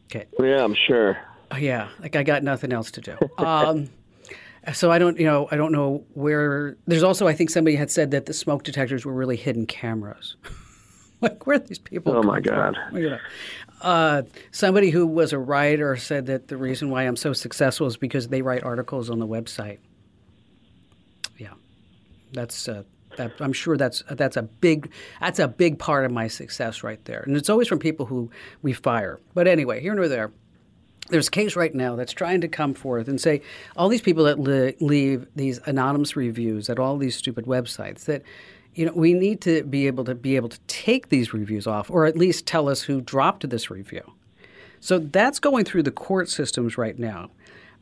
Okay. 0.06 0.26
Yeah, 0.38 0.64
I'm 0.64 0.75
sure. 0.75 1.18
Oh, 1.50 1.56
yeah, 1.56 1.88
like 2.00 2.16
I 2.16 2.23
got 2.23 2.42
nothing 2.42 2.73
else 2.73 2.90
to 2.92 3.00
do. 3.00 3.16
Um, 3.38 3.88
so 4.73 4.90
I 4.90 4.99
don't, 4.99 5.18
you 5.18 5.26
know, 5.26 5.49
I 5.50 5.56
don't 5.56 5.73
know 5.73 6.04
where. 6.14 6.76
There's 6.87 7.02
also, 7.02 7.26
I 7.26 7.35
think 7.35 7.50
somebody 7.50 7.76
had 7.76 7.90
said 7.90 8.11
that 8.12 8.26
the 8.26 8.35
smoke 8.35 8.62
detectors 8.62 9.04
were 9.04 9.14
really 9.14 9.37
hidden 9.37 9.66
cameras. 9.66 10.37
like 11.21 11.47
where 11.47 11.56
are 11.56 11.61
these 11.61 11.78
people? 11.78 12.16
Oh 12.16 12.23
my 12.23 12.40
God! 12.40 12.76
Uh, 13.80 14.23
somebody 14.52 14.90
who 14.90 15.06
was 15.06 15.33
a 15.33 15.38
writer 15.38 15.97
said 15.97 16.26
that 16.26 16.49
the 16.49 16.56
reason 16.56 16.90
why 16.90 17.02
I'm 17.02 17.16
so 17.16 17.33
successful 17.33 17.87
is 17.87 17.97
because 17.97 18.28
they 18.28 18.42
write 18.42 18.64
articles 18.64 19.11
on 19.11 19.18
the 19.18 19.26
website. 19.26 19.78
Yeah, 21.37 21.54
that's 22.33 22.68
uh, 22.68 22.85
that, 23.16 23.33
I'm 23.40 23.52
sure 23.52 23.76
that's 23.76 24.02
that's 24.11 24.37
a 24.37 24.42
big 24.42 24.90
that's 25.21 25.38
a 25.38 25.49
big 25.49 25.78
part 25.78 26.04
of 26.04 26.12
my 26.12 26.28
success 26.28 26.83
right 26.83 27.04
there, 27.04 27.23
and 27.26 27.37
it's 27.37 27.50
always 27.50 27.68
from 27.68 27.78
people 27.78 28.06
who 28.06 28.30
we 28.62 28.73
fire. 28.73 29.21
But 29.35 29.47
anyway, 29.47 29.80
here 29.80 29.95
nor 29.95 30.09
there. 30.09 30.33
There's 31.09 31.28
a 31.28 31.30
case 31.30 31.54
right 31.54 31.73
now 31.73 31.95
that's 31.95 32.12
trying 32.12 32.40
to 32.40 32.49
come 32.49 32.75
forth 32.75 33.06
and 33.06 33.21
say 33.21 33.40
all 33.76 33.88
these 33.88 34.00
people 34.00 34.25
that 34.25 34.40
li- 34.40 34.75
leave 34.80 35.28
these 35.37 35.61
anonymous 35.64 36.16
reviews 36.16 36.68
at 36.68 36.80
all 36.80 36.99
these 36.99 37.14
stupid 37.14 37.45
websites 37.45 38.06
that 38.06 38.23
you 38.76 38.87
know 38.87 38.92
we 38.95 39.12
need 39.12 39.40
to 39.40 39.64
be 39.64 39.87
able 39.87 40.04
to 40.04 40.14
be 40.14 40.37
able 40.37 40.49
to 40.49 40.61
take 40.68 41.09
these 41.09 41.35
reviews 41.35 41.66
off 41.66 41.90
or 41.90 42.06
at 42.06 42.16
least 42.16 42.47
tell 42.47 42.68
us 42.68 42.83
who 42.83 43.00
dropped 43.00 43.49
this 43.50 43.71
review. 43.71 44.12
So 44.80 44.99
that's 44.99 45.40
going 45.40 45.64
through 45.64 45.83
the 45.83 45.90
court 45.90 46.28
systems 46.28 46.78
right 46.78 46.99
now. 46.99 47.30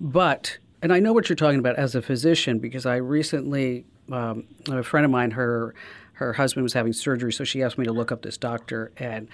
But 0.00 0.58
and 0.80 0.92
I 0.92 1.00
know 1.00 1.12
what 1.12 1.28
you're 1.28 1.36
talking 1.36 1.58
about 1.58 1.76
as 1.76 1.94
a 1.94 2.02
physician 2.02 2.58
because 2.58 2.86
I 2.86 2.96
recently 2.96 3.84
um, 4.10 4.44
a 4.68 4.82
friend 4.82 5.04
of 5.04 5.10
mine, 5.10 5.32
her 5.32 5.74
her 6.14 6.32
husband 6.32 6.62
was 6.62 6.72
having 6.72 6.92
surgery, 6.92 7.32
so 7.32 7.44
she 7.44 7.62
asked 7.62 7.76
me 7.76 7.84
to 7.84 7.92
look 7.92 8.12
up 8.12 8.22
this 8.22 8.36
doctor, 8.36 8.92
and 8.96 9.28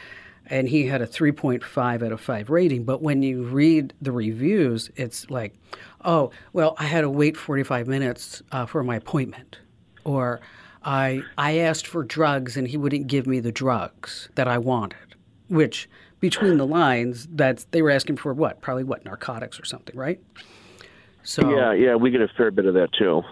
and 0.47 0.69
he 0.69 0.87
had 0.87 1.03
a 1.03 1.07
3.5 1.07 2.03
out 2.03 2.13
of 2.13 2.21
5 2.21 2.51
rating. 2.51 2.85
But 2.85 3.03
when 3.03 3.23
you 3.23 3.45
read 3.45 3.93
the 4.01 4.11
reviews, 4.11 4.91
it's 4.97 5.31
like, 5.31 5.55
oh, 6.05 6.31
well, 6.53 6.75
I 6.79 6.85
had 6.85 7.03
to 7.03 7.11
wait 7.11 7.37
45 7.37 7.87
minutes 7.87 8.43
uh, 8.51 8.67
for 8.67 8.83
my 8.83 8.97
appointment, 8.97 9.59
or 10.05 10.41
I 10.83 11.23
I 11.37 11.59
asked 11.59 11.87
for 11.87 12.03
drugs 12.03 12.57
and 12.57 12.67
he 12.67 12.77
wouldn't 12.77 13.07
give 13.07 13.27
me 13.27 13.41
the 13.41 13.53
drugs 13.53 14.29
that 14.35 14.49
I 14.49 14.59
wanted, 14.59 15.15
which 15.49 15.89
between 16.21 16.59
the 16.59 16.67
lines, 16.67 17.27
that 17.33 17.65
they 17.71 17.83
were 17.83 17.91
asking 17.91 18.19
for 18.19 18.33
what? 18.35 18.61
Probably 18.61 18.85
what 18.85 19.05
narcotics 19.05 19.59
or 19.59 19.65
something, 19.65 19.97
right? 19.97 20.21
So 21.23 21.51
yeah, 21.51 21.73
yeah, 21.73 21.95
we 21.95 22.11
get 22.11 22.21
a 22.21 22.29
fair 22.29 22.51
bit 22.51 22.67
of 22.67 22.75
that 22.75 22.93
too. 22.93 23.23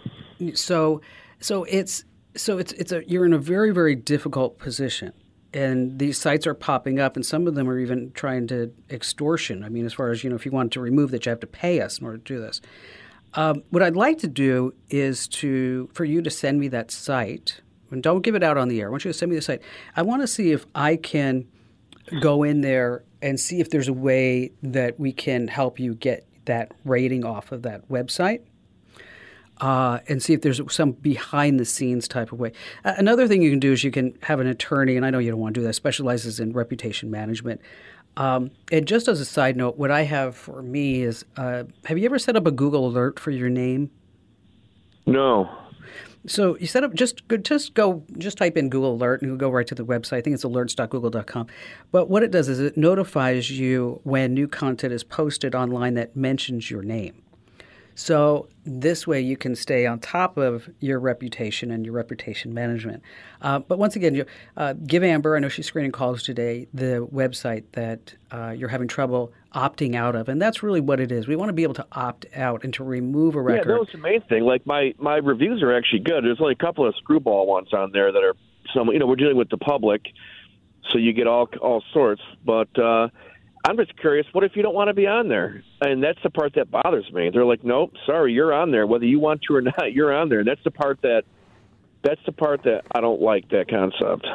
So 0.55 1.00
so 1.40 1.64
it's 1.64 2.05
so 2.35 2.59
it's 2.59 2.73
it's 2.73 2.93
a 2.93 3.09
you're 3.09 3.26
in 3.26 3.33
a 3.33 3.38
very 3.38 3.71
very 3.71 3.95
difficult 3.95 4.59
position, 4.59 5.12
and 5.52 5.99
these 5.99 6.19
sites 6.19 6.47
are 6.47 6.55
popping 6.55 6.99
up, 6.99 7.17
and 7.17 7.25
some 7.25 7.47
of 7.47 7.55
them 7.55 7.69
are 7.69 7.78
even 7.78 8.12
trying 8.12 8.47
to 8.49 8.73
extortion. 8.90 9.64
I 9.64 9.69
mean, 9.69 9.87
as 9.87 9.93
far 9.93 10.11
as 10.11 10.25
you 10.25 10.31
know, 10.31 10.37
if 10.37 10.45
you 10.45 10.52
want 10.52 10.73
to 10.73 10.81
remove 10.81 11.11
that, 11.12 11.26
you 11.26 11.31
have 11.31 11.40
to 11.40 11.47
pay 11.47 11.81
us 11.81 11.99
in 11.99 12.07
order 12.07 12.19
to 12.19 12.25
do 12.25 12.40
this. 12.40 12.61
Um, 13.35 13.62
what 13.70 13.82
I'd 13.82 13.97
like 13.97 14.18
to 14.18 14.28
do 14.28 14.75
is 14.88 15.28
to 15.28 15.88
for 15.92 16.04
you 16.04 16.23
to 16.23 16.30
send 16.30 16.61
me 16.61 16.68
that 16.68 16.90
site, 16.90 17.61
and 17.90 18.02
don't 18.02 18.23
give 18.23 18.35
it 18.35 18.42
out 18.42 18.56
on 18.56 18.68
the 18.68 18.80
air. 18.80 18.88
I 18.88 18.90
want 18.90 19.04
you 19.04 19.12
to 19.12 19.18
send 19.18 19.30
me 19.30 19.37
the 19.37 19.42
site. 19.42 19.62
I 19.97 20.02
want 20.02 20.23
to 20.23 20.26
see 20.26 20.52
if 20.52 20.66
I 20.75 20.97
can 20.97 21.47
go 22.20 22.42
in 22.42 22.62
there 22.62 23.04
and 23.20 23.38
see 23.38 23.61
if 23.61 23.70
there's 23.70 23.88
a 23.88 23.92
way 23.92 24.52
that 24.62 24.99
we 24.99 25.12
can 25.12 25.49
help 25.49 25.78
you 25.78 25.94
get 25.94 26.26
that 26.47 26.73
rating 26.85 27.25
off 27.25 27.52
of 27.52 27.62
that 27.62 27.88
website 27.88 28.40
uh, 29.61 29.99
and 30.08 30.23
see 30.23 30.32
if 30.32 30.42
there's 30.42 30.61
some 30.73 30.92
behind 30.92 31.58
the 31.58 31.64
scenes 31.64 32.08
type 32.08 32.32
of 32.32 32.38
way. 32.38 32.52
Uh, 32.85 32.94
another 32.97 33.26
thing 33.26 33.42
you 33.42 33.50
can 33.50 33.58
do 33.58 33.73
is 33.73 33.85
you 33.85 33.90
can 33.90 34.16
have 34.23 34.40
an 34.40 34.47
attorney, 34.47 34.97
and 34.97 35.04
I 35.04 35.11
know 35.11 35.18
you 35.18 35.30
don't 35.30 35.40
want 35.40 35.54
to 35.54 35.61
do 35.61 35.66
that, 35.66 35.75
specializes 35.75 36.40
in 36.40 36.52
reputation 36.52 37.11
management. 37.11 37.61
Um, 38.19 38.51
and 38.73 38.87
just 38.87 39.07
as 39.07 39.21
a 39.21 39.25
side 39.25 39.57
note, 39.57 39.79
what 39.79 39.93
I 39.93 40.03
have 40.03 40.37
for 40.37 40.61
me 40.61 41.03
is 41.03 41.25
uh, 41.37 41.65
have 41.85 41.99
you 41.99 42.05
ever 42.05 42.19
set 42.19 42.35
up 42.35 42.47
a 42.47 42.51
Google 42.51 42.87
alert 42.87 43.21
for 43.21 43.31
your 43.31 43.49
name? 43.49 43.91
No. 45.07 45.49
So 46.27 46.59
you 46.59 46.67
set 46.67 46.83
up 46.83 46.95
just 46.95 47.23
just 47.43 47.75
go 47.75 48.03
just 48.19 48.37
type 48.37 48.57
in 48.57 48.71
Google 48.71 48.95
Alert 48.95 49.23
and 49.23 49.31
you'll 49.31 49.39
go 49.39 49.49
right 49.51 49.67
to 49.69 49.75
the 49.75 49.85
website. 49.85 50.19
I 50.19 50.21
think 50.21 50.35
it's 50.35 50.45
alerts.google.com. 50.45 51.47
But 51.93 52.11
what 52.11 52.25
it 52.25 52.33
does 52.33 52.49
is 52.49 52.59
it 52.59 52.77
notifies 52.77 53.53
you 53.53 54.01
when 54.03 54.35
new 54.35 54.49
content 54.49 54.93
is 54.93 55.05
posted 55.05 55.55
online 55.55 55.95
that 55.95 56.17
mentions 56.17 56.71
your 56.71 56.83
name. 56.83 57.23
So 57.99 58.49
this 58.62 59.09
way 59.09 59.21
you 59.21 59.37
can 59.37 59.57
stay 59.57 59.85
on 59.85 59.99
top 59.99 60.37
of 60.37 60.71
your 60.78 61.00
reputation 61.00 61.73
and 61.73 61.85
your 61.85 61.95
reputation 61.95 62.55
management. 62.55 63.02
Uh, 63.43 63.59
but 63.59 63.76
once 63.76 63.97
again, 63.97 64.14
you, 64.14 64.25
uh, 64.57 64.75
give 64.87 65.02
Amber, 65.02 65.35
I 65.35 65.40
know 65.40 65.49
she's 65.49 65.67
screening 65.67 65.90
calls 65.90 66.23
today, 66.23 66.69
the 66.73 67.09
website 67.12 67.64
that 67.73 68.14
uh, 68.31 68.50
you're 68.50 68.69
having 68.69 68.87
trouble 68.87 69.33
opting 69.52 69.97
out 69.97 70.14
of. 70.14 70.28
And 70.28 70.40
that's 70.40 70.62
really 70.62 70.81
what 70.81 71.00
it 71.00 71.11
is. 71.11 71.26
We 71.26 71.35
want 71.35 71.49
to 71.49 71.52
be 71.52 71.64
able 71.64 71.75
to 71.75 71.87
opt 71.90 72.25
out 72.37 72.62
and 72.62 72.73
to 72.75 72.85
remove 72.85 73.35
a 73.35 73.43
record. 73.43 73.67
Yeah, 73.69 73.75
that 73.75 73.81
was 73.81 73.88
the 73.90 73.99
main 73.99 74.21
thing. 74.23 74.45
Like 74.45 74.64
my, 74.64 74.95
my 74.99 75.17
reviews 75.17 75.61
are 75.61 75.76
actually 75.76 76.05
good. 76.05 76.23
There's 76.23 76.40
only 76.40 76.52
a 76.52 76.64
couple 76.64 76.87
of 76.87 76.95
screwball 76.99 77.49
ones 77.49 77.73
on 77.73 77.90
there 77.90 78.12
that 78.12 78.23
are 78.23 78.37
some, 78.73 78.90
you 78.90 79.00
know, 79.00 79.09
we're 79.09 79.17
dealing 79.17 79.37
with 79.37 79.49
the 79.49 79.59
public. 79.59 80.02
So 80.93 80.99
you 80.99 81.12
get 81.12 81.26
all 81.26 81.49
all 81.61 81.83
sorts, 81.93 82.23
but 82.45 82.69
uh, 82.78 83.09
I'm 83.65 83.77
just 83.77 83.97
curious. 83.99 84.27
What 84.33 84.45
if 84.45 84.53
you 84.55 84.62
don't 84.62 84.75
want 84.75 84.88
to 84.88 84.95
be 84.95 85.07
on 85.07 85.29
there? 85.29 85.62
And 85.81 86.03
that's 86.03 86.19
the 86.23 86.31
part 86.31 86.55
that 86.55 86.71
bothers 86.71 87.11
me. 87.12 87.31
They're 87.33 87.45
like, 87.45 87.65
nope, 87.65 87.93
sorry, 88.07 88.33
you're 88.33 88.53
on 88.53 88.71
there, 88.71 88.87
whether 88.87 89.05
you 89.05 89.21
want 89.21 89.43
to 89.49 89.57
or 89.57 89.61
not. 89.79 89.93
You're 89.93 90.15
on 90.15 90.29
there. 90.29 90.41
And 90.41 90.49
that's 90.49 90.62
the 90.65 90.71
part 90.71 91.00
that 91.03 91.23
that's 92.03 92.21
the 92.27 92.33
part 92.33 92.62
that 92.62 92.83
I 92.95 93.00
don't 93.00 93.21
like 93.21 93.49
that 93.50 93.69
concept. 93.69 94.27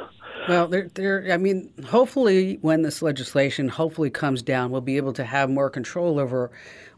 Well, 0.50 0.68
there, 0.68 0.90
there. 0.94 1.28
I 1.32 1.38
mean, 1.38 1.72
hopefully, 1.88 2.58
when 2.62 2.82
this 2.82 3.02
legislation 3.02 3.70
hopefully 3.70 4.10
comes 4.10 4.42
down, 4.42 4.72
we'll 4.72 4.82
be 4.82 4.98
able 4.98 5.14
to 5.14 5.24
have 5.24 5.50
more 5.50 5.70
control 5.70 6.20
over 6.20 6.52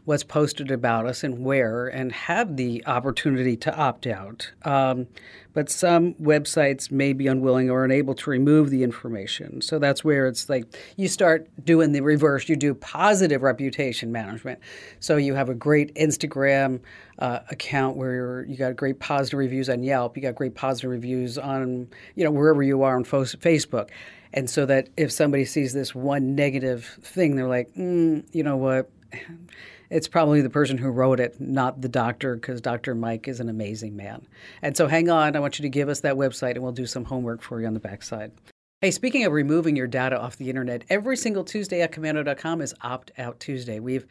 what's 0.06 0.22
posted 0.22 0.70
about 0.70 1.04
us 1.04 1.24
and 1.24 1.44
where, 1.44 1.88
and 1.88 2.12
have 2.12 2.56
the 2.56 2.82
opportunity 2.86 3.56
to 3.56 3.76
opt 3.76 4.06
out. 4.06 4.52
Um, 4.64 5.08
but 5.52 5.68
some 5.68 6.14
websites 6.14 6.92
may 6.92 7.12
be 7.12 7.26
unwilling 7.26 7.70
or 7.70 7.84
unable 7.84 8.14
to 8.14 8.30
remove 8.30 8.70
the 8.70 8.84
information. 8.84 9.60
So 9.60 9.80
that's 9.80 10.04
where 10.04 10.28
it's 10.28 10.48
like 10.48 10.64
you 10.96 11.08
start 11.08 11.48
doing 11.64 11.90
the 11.90 12.02
reverse. 12.02 12.48
You 12.48 12.54
do 12.54 12.72
positive 12.72 13.42
reputation 13.42 14.12
management. 14.12 14.60
So 15.00 15.16
you 15.16 15.34
have 15.34 15.48
a 15.48 15.54
great 15.54 15.92
Instagram 15.96 16.80
uh, 17.18 17.40
account 17.50 17.96
where 17.96 18.44
you 18.44 18.56
got 18.56 18.76
great 18.76 19.00
positive 19.00 19.38
reviews 19.38 19.68
on 19.68 19.82
Yelp. 19.82 20.16
You 20.16 20.22
got 20.22 20.36
great 20.36 20.54
positive 20.54 20.90
reviews 20.90 21.36
on 21.36 21.88
you 22.14 22.22
know 22.22 22.30
wherever 22.30 22.62
you 22.62 22.82
are 22.84 22.94
on 22.94 23.04
Facebook. 23.04 23.90
And 24.32 24.48
so 24.48 24.66
that 24.66 24.88
if 24.96 25.10
somebody 25.10 25.46
sees 25.46 25.72
this 25.72 25.96
one 25.96 26.36
negative 26.36 26.84
thing, 27.02 27.34
they're 27.34 27.48
like, 27.48 27.74
mm, 27.74 28.24
you 28.32 28.44
know 28.44 28.56
what? 28.56 28.88
It's 29.90 30.08
probably 30.08 30.40
the 30.40 30.50
person 30.50 30.78
who 30.78 30.88
wrote 30.88 31.20
it, 31.20 31.40
not 31.40 31.80
the 31.80 31.88
doctor, 31.88 32.34
because 32.34 32.60
Dr. 32.60 32.94
Mike 32.94 33.28
is 33.28 33.40
an 33.40 33.48
amazing 33.48 33.96
man. 33.96 34.26
And 34.62 34.76
so 34.76 34.86
hang 34.86 35.10
on, 35.10 35.36
I 35.36 35.40
want 35.40 35.58
you 35.58 35.62
to 35.62 35.68
give 35.68 35.88
us 35.88 36.00
that 36.00 36.16
website 36.16 36.52
and 36.52 36.62
we'll 36.62 36.72
do 36.72 36.86
some 36.86 37.04
homework 37.04 37.42
for 37.42 37.60
you 37.60 37.66
on 37.66 37.74
the 37.74 37.80
backside. 37.80 38.32
Hey, 38.82 38.90
speaking 38.90 39.24
of 39.24 39.32
removing 39.32 39.74
your 39.74 39.86
data 39.86 40.20
off 40.20 40.36
the 40.36 40.50
internet, 40.50 40.84
every 40.90 41.16
single 41.16 41.44
Tuesday 41.44 41.80
at 41.80 41.92
komando.com 41.92 42.60
is 42.60 42.74
Opt 42.82 43.10
Out 43.16 43.40
Tuesday. 43.40 43.80
We've 43.80 44.06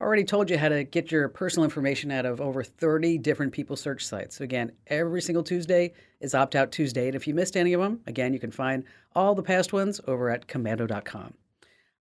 already 0.00 0.24
told 0.24 0.50
you 0.50 0.58
how 0.58 0.68
to 0.68 0.84
get 0.84 1.10
your 1.10 1.28
personal 1.28 1.64
information 1.64 2.10
out 2.10 2.26
of 2.26 2.40
over 2.40 2.62
30 2.62 3.18
different 3.18 3.52
people 3.52 3.76
search 3.76 4.04
sites. 4.04 4.36
So, 4.36 4.44
again, 4.44 4.72
every 4.86 5.22
single 5.22 5.42
Tuesday 5.42 5.92
is 6.20 6.34
Opt 6.34 6.54
Out 6.54 6.72
Tuesday. 6.72 7.06
And 7.06 7.14
if 7.14 7.26
you 7.26 7.34
missed 7.34 7.56
any 7.56 7.72
of 7.72 7.80
them, 7.80 8.00
again, 8.06 8.32
you 8.32 8.40
can 8.40 8.50
find 8.50 8.84
all 9.14 9.34
the 9.34 9.42
past 9.42 9.72
ones 9.72 10.00
over 10.06 10.30
at 10.30 10.46
komando.com. 10.46 11.34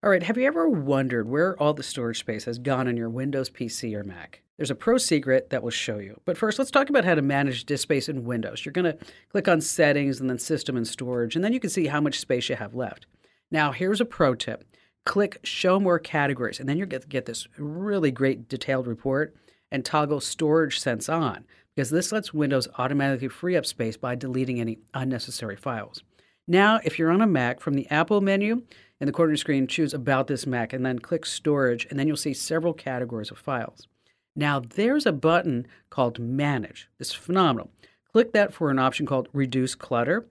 All 0.02 0.10
right, 0.10 0.24
have 0.24 0.38
you 0.38 0.46
ever 0.46 0.70
wondered 0.70 1.28
where 1.28 1.62
all 1.62 1.74
the 1.74 1.84
storage 1.84 2.20
space 2.20 2.46
has 2.46 2.58
gone 2.58 2.88
on 2.88 2.96
your 2.96 3.10
Windows 3.10 3.50
PC 3.50 3.94
or 3.94 4.06
Mac? 4.06 4.42
There's 4.56 4.72
a 4.72 4.76
pro 4.76 4.98
secret 4.98 5.50
that 5.50 5.62
will 5.62 5.72
show 5.72 5.98
you. 5.98 6.22
But 6.24 6.38
first, 6.38 6.58
let's 6.58 6.72
talk 6.72 6.90
about 6.90 7.04
how 7.04 7.16
to 7.16 7.22
manage 7.22 7.66
disk 7.66 7.84
space 7.84 8.08
in 8.08 8.24
Windows. 8.24 8.64
You're 8.64 8.72
going 8.72 8.86
to 8.86 8.98
click 9.28 9.50
on 9.50 9.60
Settings 9.60 10.22
and 10.22 10.30
then 10.30 10.40
System 10.40 10.78
and 10.78 10.88
Storage, 10.88 11.36
and 11.36 11.44
then 11.44 11.52
you 11.52 11.60
can 11.60 11.70
see 11.70 11.88
how 11.88 12.00
much 12.00 12.18
space 12.18 12.48
you 12.48 12.56
have 12.56 12.74
left. 12.74 13.08
Now, 13.52 13.74
here's 13.74 14.00
a 14.00 14.06
pro 14.06 14.36
tip 14.36 14.64
click 15.04 15.42
Show 15.44 15.82
More 15.82 16.00
Categories, 16.00 16.62
and 16.62 16.70
then 16.70 16.78
you're 16.78 16.88
going 16.88 17.02
to 17.02 17.08
get 17.10 17.26
this 17.26 17.50
really 17.58 18.10
great 18.10 18.48
detailed 18.48 18.88
report 18.88 19.36
and 19.70 19.84
toggle 19.84 20.22
Storage 20.22 20.80
Sense 20.80 21.10
on, 21.10 21.44
because 21.76 21.90
this 21.90 22.14
lets 22.14 22.34
Windows 22.34 22.70
automatically 22.78 23.28
free 23.28 23.58
up 23.58 23.66
space 23.66 23.98
by 23.98 24.16
deleting 24.16 24.62
any 24.62 24.80
unnecessary 24.94 25.58
files. 25.58 26.04
Now, 26.48 26.80
if 26.86 26.98
you're 26.98 27.12
on 27.12 27.22
a 27.22 27.28
Mac, 27.28 27.60
from 27.60 27.76
the 27.76 27.88
Apple 27.92 28.22
menu, 28.22 28.64
in 29.00 29.06
the 29.06 29.14
corner 29.14 29.36
screen, 29.38 29.66
choose 29.66 29.94
About 29.94 30.28
this 30.28 30.46
Mac 30.46 30.74
and 30.74 30.86
then 30.86 31.00
click 31.00 31.26
Storage, 31.26 31.88
and 31.90 31.98
then 31.98 32.08
you'll 32.08 32.18
see 32.18 32.34
several 32.34 32.74
categories 32.74 33.32
of 33.32 33.38
files. 33.38 33.88
Now, 34.36 34.60
there's 34.60 35.06
a 35.06 35.12
button 35.12 35.68
called 35.90 36.20
Manage. 36.20 36.90
It's 37.00 37.14
phenomenal. 37.14 37.70
Click 38.12 38.34
that 38.34 38.54
for 38.54 38.70
an 38.70 38.80
option 38.80 39.06
called 39.06 39.30
Reduce 39.34 39.76
Clutter, 39.76 40.26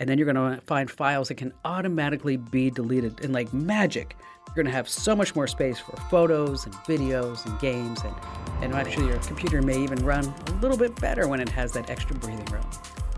and 0.00 0.08
then 0.08 0.18
you're 0.18 0.32
going 0.32 0.56
to 0.56 0.60
find 0.62 0.90
files 0.90 1.28
that 1.28 1.36
can 1.36 1.52
automatically 1.64 2.36
be 2.36 2.70
deleted. 2.70 3.20
And 3.22 3.32
like 3.32 3.52
magic, 3.52 4.16
you're 4.46 4.54
going 4.54 4.66
to 4.66 4.72
have 4.72 4.88
so 4.88 5.14
much 5.14 5.34
more 5.34 5.46
space 5.46 5.78
for 5.78 5.96
photos 6.08 6.64
and 6.64 6.74
videos 6.76 7.44
and 7.46 7.58
games, 7.60 8.00
and, 8.02 8.14
and 8.62 8.74
actually, 8.74 9.06
your 9.06 9.18
computer 9.18 9.60
may 9.60 9.82
even 9.82 10.04
run 10.04 10.24
a 10.46 10.50
little 10.62 10.78
bit 10.78 10.98
better 11.00 11.28
when 11.28 11.40
it 11.40 11.48
has 11.50 11.72
that 11.72 11.90
extra 11.90 12.16
breathing 12.16 12.46
room. 12.46 12.64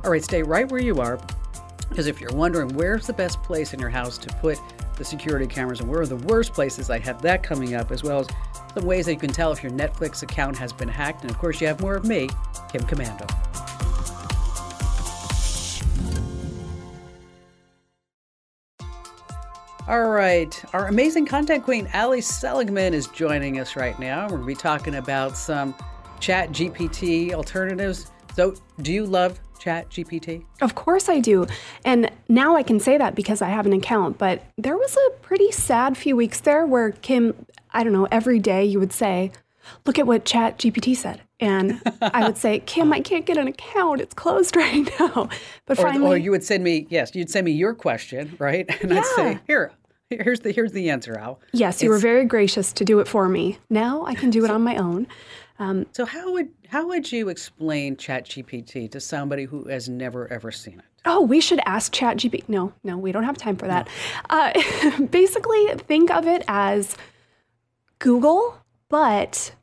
All 0.04 0.10
right, 0.10 0.22
stay 0.22 0.42
right 0.42 0.68
where 0.70 0.82
you 0.82 1.00
are, 1.00 1.18
because 1.88 2.06
if 2.06 2.20
you're 2.20 2.32
wondering 2.32 2.68
where's 2.70 3.06
the 3.06 3.12
best 3.12 3.42
place 3.42 3.72
in 3.72 3.80
your 3.80 3.90
house 3.90 4.18
to 4.18 4.28
put 4.34 4.58
the 4.96 5.04
security 5.04 5.46
cameras 5.46 5.80
and 5.80 5.88
where 5.88 6.00
are 6.00 6.06
the 6.06 6.16
worst 6.16 6.52
places. 6.52 6.90
I 6.90 6.98
have 7.00 7.20
that 7.22 7.42
coming 7.42 7.74
up, 7.74 7.90
as 7.90 8.02
well 8.02 8.20
as 8.20 8.28
some 8.74 8.84
ways 8.84 9.06
that 9.06 9.12
you 9.12 9.18
can 9.18 9.30
tell 9.30 9.52
if 9.52 9.62
your 9.62 9.72
Netflix 9.72 10.22
account 10.22 10.56
has 10.56 10.72
been 10.72 10.88
hacked. 10.88 11.22
And 11.22 11.30
of 11.30 11.38
course, 11.38 11.60
you 11.60 11.66
have 11.66 11.80
more 11.80 11.94
of 11.94 12.04
me, 12.04 12.28
Kim 12.70 12.82
Komando. 12.82 13.30
All 19.88 20.08
right, 20.08 20.64
our 20.72 20.88
amazing 20.88 21.26
content 21.26 21.62
queen, 21.62 21.88
Allie 21.92 22.20
Seligman, 22.20 22.92
is 22.92 23.06
joining 23.08 23.60
us 23.60 23.76
right 23.76 23.96
now. 24.00 24.24
We're 24.24 24.38
going 24.38 24.40
to 24.40 24.46
be 24.46 24.54
talking 24.56 24.96
about 24.96 25.36
some 25.36 25.76
chat 26.18 26.50
GPT 26.50 27.32
alternatives. 27.32 28.10
So, 28.34 28.54
do 28.82 28.92
you 28.92 29.06
love 29.06 29.38
Chat 29.58 29.90
GPT? 29.90 30.44
Of 30.60 30.74
course 30.74 31.08
I 31.08 31.20
do. 31.20 31.46
And 31.84 32.10
now 32.28 32.56
I 32.56 32.62
can 32.62 32.80
say 32.80 32.98
that 32.98 33.14
because 33.14 33.42
I 33.42 33.48
have 33.48 33.66
an 33.66 33.72
account. 33.72 34.18
But 34.18 34.42
there 34.56 34.76
was 34.76 34.96
a 34.96 35.10
pretty 35.18 35.50
sad 35.52 35.96
few 35.96 36.16
weeks 36.16 36.40
there 36.40 36.66
where 36.66 36.92
Kim, 36.92 37.46
I 37.70 37.84
don't 37.84 37.92
know, 37.92 38.08
every 38.10 38.38
day 38.38 38.64
you 38.64 38.78
would 38.78 38.92
say, 38.92 39.32
look 39.84 39.98
at 39.98 40.06
what 40.06 40.24
Chat 40.24 40.58
GPT 40.58 40.96
said. 40.96 41.22
And 41.38 41.82
I 42.00 42.26
would 42.26 42.38
say, 42.38 42.60
Kim, 42.60 42.92
I 42.92 43.00
can't 43.00 43.26
get 43.26 43.36
an 43.36 43.46
account. 43.48 44.00
It's 44.00 44.14
closed 44.14 44.56
right 44.56 44.88
now. 44.98 45.28
But 45.66 45.78
or, 45.78 45.82
finally. 45.82 46.14
Or 46.14 46.16
you 46.16 46.30
would 46.30 46.44
send 46.44 46.64
me, 46.64 46.86
yes, 46.88 47.14
you'd 47.14 47.30
send 47.30 47.44
me 47.44 47.52
your 47.52 47.74
question, 47.74 48.36
right? 48.38 48.66
And 48.82 48.90
yeah. 48.90 48.98
I'd 48.98 49.16
say, 49.16 49.38
here, 49.46 49.72
here's 50.10 50.40
the 50.40 50.52
here's 50.52 50.72
the 50.72 50.90
answer, 50.90 51.18
Al. 51.18 51.40
Yes, 51.52 51.82
you 51.82 51.90
it's, 51.90 51.96
were 51.96 51.98
very 51.98 52.24
gracious 52.24 52.72
to 52.74 52.84
do 52.84 53.00
it 53.00 53.08
for 53.08 53.28
me. 53.28 53.58
Now 53.68 54.04
I 54.06 54.14
can 54.14 54.30
do 54.30 54.44
it 54.44 54.50
on 54.50 54.62
my 54.62 54.76
own. 54.76 55.06
Um, 55.58 55.86
so 55.92 56.04
how 56.04 56.32
would 56.32 56.48
how 56.68 56.86
would 56.88 57.10
you 57.10 57.28
explain 57.28 57.96
ChatGPT 57.96 58.90
to 58.90 59.00
somebody 59.00 59.44
who 59.44 59.64
has 59.64 59.88
never 59.88 60.30
ever 60.32 60.50
seen 60.50 60.78
it? 60.78 60.84
Oh, 61.04 61.22
we 61.22 61.40
should 61.40 61.60
ask 61.64 61.94
ChatGPT. 61.94 62.48
No, 62.48 62.72
no, 62.82 62.98
we 62.98 63.12
don't 63.12 63.24
have 63.24 63.38
time 63.38 63.56
for 63.56 63.66
that. 63.66 63.88
No. 64.30 64.38
Uh, 64.38 65.00
basically, 65.10 65.66
think 65.86 66.10
of 66.10 66.26
it 66.26 66.44
as 66.48 66.96
Google, 67.98 68.58
but 68.88 69.54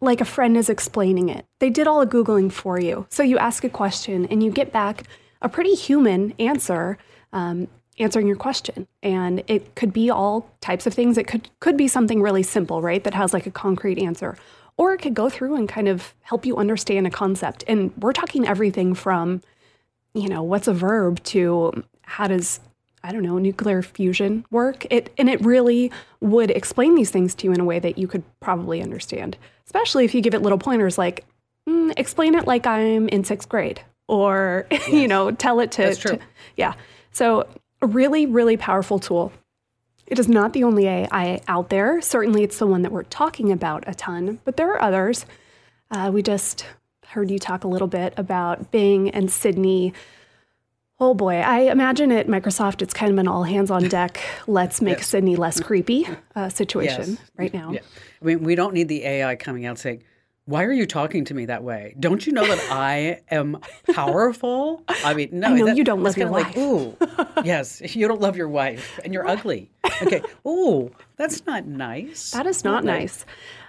like 0.00 0.20
a 0.20 0.26
friend 0.26 0.56
is 0.56 0.68
explaining 0.68 1.28
it. 1.28 1.46
They 1.58 1.70
did 1.70 1.86
all 1.86 2.04
the 2.04 2.06
Googling 2.06 2.52
for 2.52 2.78
you. 2.78 3.06
So 3.08 3.22
you 3.22 3.38
ask 3.38 3.64
a 3.64 3.70
question 3.70 4.26
and 4.26 4.42
you 4.42 4.50
get 4.50 4.72
back 4.72 5.04
a 5.42 5.48
pretty 5.48 5.74
human 5.74 6.34
answer. 6.38 6.98
Um, 7.32 7.68
answering 7.98 8.26
your 8.26 8.36
question 8.36 8.86
and 9.02 9.42
it 9.46 9.74
could 9.74 9.92
be 9.92 10.10
all 10.10 10.50
types 10.60 10.86
of 10.86 10.92
things 10.92 11.16
it 11.16 11.26
could 11.26 11.48
could 11.60 11.78
be 11.78 11.88
something 11.88 12.20
really 12.20 12.42
simple 12.42 12.82
right 12.82 13.04
that 13.04 13.14
has 13.14 13.32
like 13.32 13.46
a 13.46 13.50
concrete 13.50 13.98
answer 13.98 14.36
or 14.78 14.92
it 14.92 14.98
could 14.98 15.14
go 15.14 15.28
through 15.28 15.56
and 15.56 15.68
kind 15.68 15.88
of 15.88 16.14
help 16.22 16.44
you 16.44 16.56
understand 16.56 17.06
a 17.06 17.10
concept. 17.10 17.64
And 17.66 17.92
we're 17.96 18.12
talking 18.12 18.46
everything 18.46 18.94
from, 18.94 19.42
you 20.14 20.28
know, 20.28 20.42
what's 20.42 20.68
a 20.68 20.74
verb 20.74 21.22
to 21.24 21.84
how 22.02 22.28
does 22.28 22.60
I 23.06 23.12
don't 23.12 23.22
know, 23.22 23.38
nuclear 23.38 23.82
fusion 23.82 24.44
work. 24.50 24.84
It 24.90 25.12
and 25.16 25.30
it 25.30 25.40
really 25.44 25.92
would 26.20 26.50
explain 26.50 26.96
these 26.96 27.10
things 27.10 27.36
to 27.36 27.46
you 27.46 27.52
in 27.52 27.60
a 27.60 27.64
way 27.64 27.78
that 27.78 27.98
you 27.98 28.08
could 28.08 28.24
probably 28.40 28.82
understand. 28.82 29.36
Especially 29.64 30.04
if 30.04 30.14
you 30.14 30.20
give 30.20 30.34
it 30.34 30.42
little 30.42 30.58
pointers 30.58 30.98
like, 30.98 31.24
mm, 31.68 31.92
explain 31.96 32.34
it 32.34 32.48
like 32.48 32.66
I'm 32.66 33.08
in 33.08 33.22
sixth 33.22 33.48
grade, 33.48 33.80
or 34.08 34.66
yes. 34.72 34.88
you 34.88 35.06
know, 35.06 35.30
tell 35.30 35.60
it 35.60 35.70
to, 35.72 35.94
to 35.94 36.18
yeah. 36.56 36.74
So 37.12 37.46
a 37.80 37.86
really, 37.86 38.26
really 38.26 38.56
powerful 38.56 38.98
tool. 38.98 39.32
It 40.06 40.18
is 40.18 40.28
not 40.28 40.52
the 40.52 40.62
only 40.62 40.86
AI 40.86 41.40
out 41.48 41.68
there. 41.68 42.00
Certainly, 42.00 42.44
it's 42.44 42.58
the 42.58 42.66
one 42.66 42.82
that 42.82 42.92
we're 42.92 43.02
talking 43.04 43.50
about 43.50 43.84
a 43.86 43.94
ton, 43.94 44.40
but 44.44 44.56
there 44.56 44.70
are 44.72 44.80
others. 44.80 45.26
Uh, 45.90 46.10
we 46.12 46.22
just 46.22 46.66
heard 47.08 47.30
you 47.30 47.38
talk 47.38 47.64
a 47.64 47.68
little 47.68 47.88
bit 47.88 48.14
about 48.16 48.70
Bing 48.70 49.10
and 49.10 49.30
Sydney. 49.30 49.92
Oh 50.98 51.12
boy, 51.12 51.36
I 51.36 51.60
imagine 51.60 52.10
at 52.12 52.26
Microsoft 52.26 52.82
it's 52.82 52.94
kind 52.94 53.12
of 53.12 53.18
an 53.18 53.28
all 53.28 53.42
hands 53.42 53.70
on 53.70 53.88
deck, 53.88 54.20
let's 54.46 54.80
make 54.80 54.98
yes. 54.98 55.08
Sydney 55.08 55.36
less 55.36 55.60
creepy 55.60 56.08
uh, 56.34 56.48
situation 56.50 57.10
yes. 57.10 57.18
right 57.36 57.52
now. 57.52 57.72
Yeah. 57.72 57.80
I 58.22 58.24
mean, 58.24 58.42
we 58.42 58.54
don't 58.54 58.74
need 58.74 58.88
the 58.88 59.04
AI 59.04 59.36
coming 59.36 59.66
out 59.66 59.78
saying, 59.78 60.02
why 60.46 60.62
are 60.64 60.72
you 60.72 60.86
talking 60.86 61.24
to 61.26 61.34
me 61.34 61.46
that 61.46 61.62
way? 61.64 61.94
Don't 61.98 62.24
you 62.26 62.32
know 62.32 62.46
that 62.46 62.58
I 62.70 63.20
am 63.30 63.58
powerful? 63.92 64.82
I 64.88 65.12
mean, 65.12 65.28
no, 65.32 65.48
I 65.48 65.58
know 65.58 65.66
that, 65.66 65.76
you 65.76 65.84
don't 65.84 66.02
love 66.02 66.16
your 66.16 66.30
wife. 66.30 66.46
Like, 66.46 66.56
ooh, 66.56 66.96
yes, 67.44 67.82
you 67.94 68.08
don't 68.08 68.20
love 68.20 68.36
your 68.36 68.48
wife, 68.48 68.98
and 69.04 69.12
you're 69.12 69.28
ugly. 69.28 69.70
Okay, 70.02 70.22
ooh, 70.46 70.90
that's 71.16 71.44
not 71.46 71.66
nice. 71.66 72.30
That 72.30 72.46
is 72.46 72.64
not, 72.64 72.84
nice. 72.84 73.24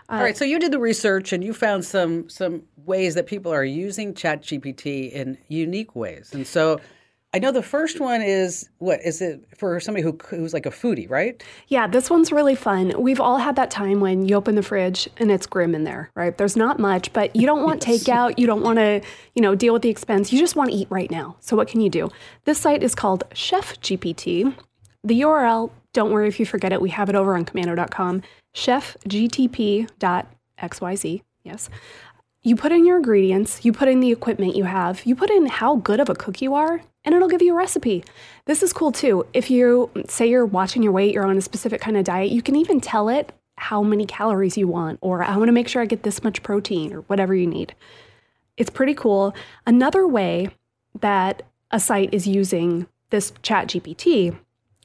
Uh, 0.09 0.13
All 0.13 0.21
right, 0.21 0.37
so 0.37 0.45
you 0.45 0.59
did 0.59 0.71
the 0.71 0.79
research 0.79 1.33
and 1.33 1.43
you 1.43 1.53
found 1.53 1.83
some 1.83 2.29
some 2.29 2.63
ways 2.85 3.15
that 3.15 3.25
people 3.25 3.51
are 3.51 3.65
using 3.65 4.13
ChatGPT 4.13 5.11
in 5.11 5.37
unique 5.47 5.95
ways, 5.95 6.33
and 6.33 6.45
so 6.45 6.79
I 7.37 7.39
know 7.39 7.51
the 7.51 7.61
first 7.61 7.99
one 7.99 8.23
is 8.23 8.67
what 8.79 8.99
is 9.05 9.21
it 9.21 9.45
for 9.55 9.79
somebody 9.79 10.01
who 10.01 10.17
who's 10.27 10.55
like 10.55 10.65
a 10.65 10.71
foodie, 10.71 11.07
right? 11.07 11.43
Yeah, 11.67 11.85
this 11.85 12.09
one's 12.09 12.31
really 12.31 12.55
fun. 12.55 12.99
We've 12.99 13.21
all 13.21 13.37
had 13.37 13.55
that 13.57 13.69
time 13.69 13.99
when 13.99 14.27
you 14.27 14.35
open 14.35 14.55
the 14.55 14.63
fridge 14.63 15.07
and 15.17 15.29
it's 15.29 15.45
grim 15.45 15.75
in 15.75 15.83
there, 15.83 16.09
right? 16.15 16.35
There's 16.35 16.57
not 16.57 16.79
much, 16.79 17.13
but 17.13 17.35
you 17.35 17.45
don't 17.45 17.61
want 17.61 17.87
yes. 17.87 18.03
takeout, 18.03 18.39
you 18.39 18.47
don't 18.47 18.63
want 18.63 18.79
to, 18.79 19.01
you 19.35 19.43
know, 19.43 19.53
deal 19.53 19.71
with 19.71 19.83
the 19.83 19.89
expense. 19.89 20.33
You 20.33 20.39
just 20.39 20.55
want 20.55 20.71
to 20.71 20.75
eat 20.75 20.87
right 20.89 21.11
now. 21.11 21.35
So 21.39 21.55
what 21.55 21.67
can 21.67 21.79
you 21.79 21.91
do? 21.91 22.09
This 22.45 22.57
site 22.57 22.81
is 22.81 22.95
called 22.95 23.23
Chef 23.33 23.79
GPT. 23.81 24.55
The 25.03 25.21
URL, 25.21 25.69
don't 25.93 26.11
worry 26.11 26.27
if 26.27 26.39
you 26.39 26.47
forget 26.47 26.73
it, 26.73 26.81
we 26.81 26.89
have 26.89 27.07
it 27.07 27.13
over 27.13 27.35
on 27.35 27.45
komando.com, 27.45 28.23
chefgpt.xyz. 28.55 29.91
Yes. 31.43 31.69
You 32.47 32.55
put 32.55 32.71
in 32.71 32.85
your 32.85 32.95
ingredients, 32.95 33.65
you 33.65 33.73
put 33.73 33.89
in 33.89 33.99
the 33.99 34.09
equipment 34.09 34.55
you 34.55 34.63
have, 34.63 35.05
you 35.05 35.17
put 35.17 35.29
in 35.29 35.47
how 35.47 35.75
good 35.75 35.99
of 35.99 36.07
a 36.07 36.15
cook 36.15 36.41
you 36.41 36.53
are, 36.53 36.81
and 37.03 37.13
it'll 37.13 37.27
give 37.27 37.41
you 37.41 37.51
a 37.51 37.57
recipe. 37.57 38.05
This 38.45 38.63
is 38.63 38.71
cool 38.71 38.93
too. 38.93 39.27
If 39.33 39.51
you 39.51 39.91
say 40.07 40.29
you're 40.29 40.45
watching 40.45 40.81
your 40.81 40.93
weight, 40.93 41.13
you're 41.13 41.25
on 41.25 41.37
a 41.37 41.41
specific 41.41 41.81
kind 41.81 41.97
of 41.97 42.05
diet, 42.05 42.31
you 42.31 42.41
can 42.41 42.55
even 42.55 42.79
tell 42.79 43.09
it 43.09 43.33
how 43.57 43.83
many 43.83 44.05
calories 44.05 44.57
you 44.57 44.65
want, 44.65 44.97
or 45.01 45.25
I 45.25 45.35
want 45.35 45.49
to 45.49 45.51
make 45.51 45.67
sure 45.67 45.81
I 45.81 45.85
get 45.85 46.03
this 46.03 46.23
much 46.23 46.41
protein, 46.41 46.93
or 46.93 47.01
whatever 47.01 47.35
you 47.35 47.47
need. 47.47 47.75
It's 48.55 48.69
pretty 48.69 48.93
cool. 48.93 49.35
Another 49.65 50.07
way 50.07 50.51
that 51.01 51.43
a 51.71 51.81
site 51.81 52.13
is 52.13 52.27
using 52.27 52.87
this 53.09 53.33
chat 53.41 53.67
GPT 53.67 54.37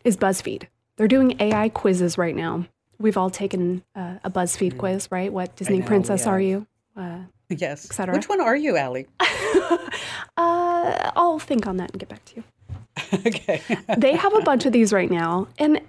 is 0.03 0.17
BuzzFeed. 0.17 0.65
They're 0.97 1.07
doing 1.07 1.37
AI 1.39 1.69
quizzes 1.69 2.19
right 2.19 2.35
now. 2.35 2.67
We've 2.99 3.17
all 3.17 3.31
taken 3.31 3.85
uh, 3.95 4.17
a 4.25 4.31
BuzzFeed 4.33 4.79
quiz, 4.79 5.07
right? 5.13 5.33
What 5.33 5.55
Disney 5.55 5.79
know, 5.79 5.87
princess 5.87 6.25
yeah. 6.25 6.29
are 6.33 6.41
you? 6.41 6.67
Uh, 6.97 7.19
Yes. 7.59 7.87
Et 7.87 7.95
cetera. 7.95 8.15
Which 8.15 8.29
one 8.29 8.41
are 8.41 8.57
you, 8.57 8.77
Allie? 8.77 9.07
uh, 9.21 11.11
I'll 11.17 11.39
think 11.39 11.67
on 11.67 11.77
that 11.77 11.91
and 11.93 12.01
get 12.01 12.09
back 12.09 12.25
to 12.27 12.37
you. 12.37 12.45
okay. 13.27 13.63
they 13.97 14.17
have 14.17 14.35
a 14.35 14.41
bunch 14.41 14.67
of 14.67 14.73
these 14.73 14.93
right 14.93 15.11
now, 15.11 15.49
and 15.59 15.81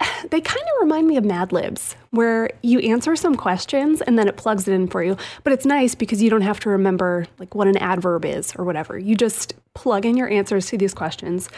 they 0.30 0.40
kind 0.40 0.62
of 0.62 0.80
remind 0.80 1.06
me 1.06 1.16
of 1.16 1.24
Mad 1.24 1.52
Libs, 1.52 1.96
where 2.10 2.50
you 2.62 2.80
answer 2.80 3.16
some 3.16 3.34
questions 3.34 4.00
and 4.02 4.18
then 4.18 4.28
it 4.28 4.36
plugs 4.36 4.68
it 4.68 4.72
in 4.72 4.88
for 4.88 5.02
you. 5.02 5.16
But 5.42 5.52
it's 5.52 5.66
nice 5.66 5.94
because 5.94 6.22
you 6.22 6.30
don't 6.30 6.42
have 6.42 6.60
to 6.60 6.70
remember 6.70 7.26
like 7.38 7.54
what 7.54 7.68
an 7.68 7.76
adverb 7.78 8.24
is 8.24 8.54
or 8.56 8.64
whatever. 8.64 8.98
You 8.98 9.14
just 9.14 9.54
plug 9.74 10.06
in 10.06 10.16
your 10.16 10.28
answers 10.28 10.66
to 10.66 10.78
these 10.78 10.94
questions. 10.94 11.48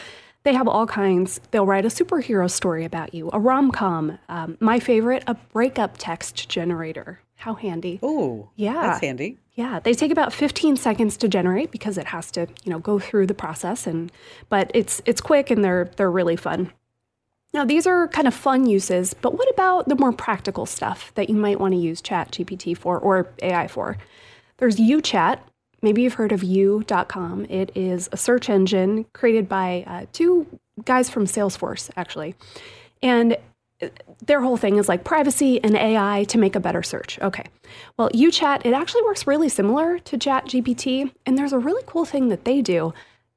They 0.43 0.53
have 0.53 0.67
all 0.67 0.87
kinds. 0.87 1.41
They'll 1.51 1.65
write 1.65 1.85
a 1.85 1.89
superhero 1.89 2.49
story 2.49 2.85
about 2.85 3.13
you, 3.13 3.29
a 3.33 3.39
rom 3.39 3.71
com. 3.71 4.17
Um, 4.29 4.57
my 4.61 4.79
favorite, 4.79 5.23
a 5.27 5.33
breakup 5.33 5.95
text 5.97 6.47
generator. 6.47 7.19
How 7.37 7.53
handy. 7.53 7.99
Ooh. 8.03 8.49
Yeah. 8.55 8.73
That's 8.73 9.01
handy. 9.01 9.37
Yeah, 9.53 9.79
they 9.79 9.93
take 9.93 10.11
about 10.11 10.33
15 10.33 10.75
seconds 10.77 11.17
to 11.17 11.27
generate 11.27 11.71
because 11.71 11.97
it 11.97 12.07
has 12.07 12.29
to, 12.31 12.47
you 12.63 12.71
know, 12.71 12.79
go 12.79 12.99
through 12.99 13.25
the 13.25 13.33
process 13.33 13.87
and 13.87 14.11
but 14.49 14.69
it's 14.73 15.01
it's 15.05 15.21
quick 15.21 15.49
and 15.49 15.63
they're 15.63 15.89
they're 15.95 16.11
really 16.11 16.35
fun. 16.35 16.71
Now, 17.53 17.63
these 17.65 17.87
are 17.87 18.07
kind 18.09 18.27
of 18.27 18.33
fun 18.33 18.65
uses, 18.67 19.13
but 19.13 19.35
what 19.35 19.49
about 19.49 19.87
the 19.87 19.95
more 19.95 20.11
practical 20.11 20.65
stuff 20.65 21.11
that 21.15 21.29
you 21.29 21.35
might 21.35 21.59
want 21.59 21.73
to 21.73 21.79
use 21.79 22.01
Chat 22.01 22.31
GPT 22.31 22.77
for 22.77 22.99
or 22.99 23.29
AI 23.41 23.67
for? 23.67 23.97
There's 24.57 24.77
YouChat. 24.77 25.39
Maybe 25.81 26.01
you've 26.01 26.15
heard 26.15 26.31
of 26.31 26.43
you.com. 26.43 27.45
It 27.49 27.71
is 27.75 28.09
a 28.11 28.17
search 28.17 28.49
engine 28.49 29.05
created 29.13 29.47
by 29.47 29.83
uh, 29.87 30.05
two 30.11 30.45
guys 30.85 31.09
from 31.09 31.25
Salesforce, 31.25 31.89
actually. 31.95 32.35
And 33.01 33.37
their 34.25 34.41
whole 34.41 34.57
thing 34.57 34.77
is 34.77 34.89
like 34.89 35.03
privacy 35.03 35.63
and 35.63 35.75
AI 35.75 36.25
to 36.25 36.37
make 36.37 36.55
a 36.55 36.59
better 36.59 36.81
search. 36.81 37.19
Okay. 37.19 37.45
Well, 37.97 38.09
YouChat, 38.09 38.65
it 38.65 38.73
actually 38.73 39.03
works 39.03 39.27
really 39.27 39.49
similar 39.49 39.99
to 39.99 40.17
ChatGPT. 40.17 41.11
And 41.25 41.37
there's 41.37 41.53
a 41.53 41.59
really 41.59 41.83
cool 41.85 42.05
thing 42.05 42.29
that 42.29 42.45
they 42.45 42.61
do. 42.61 42.93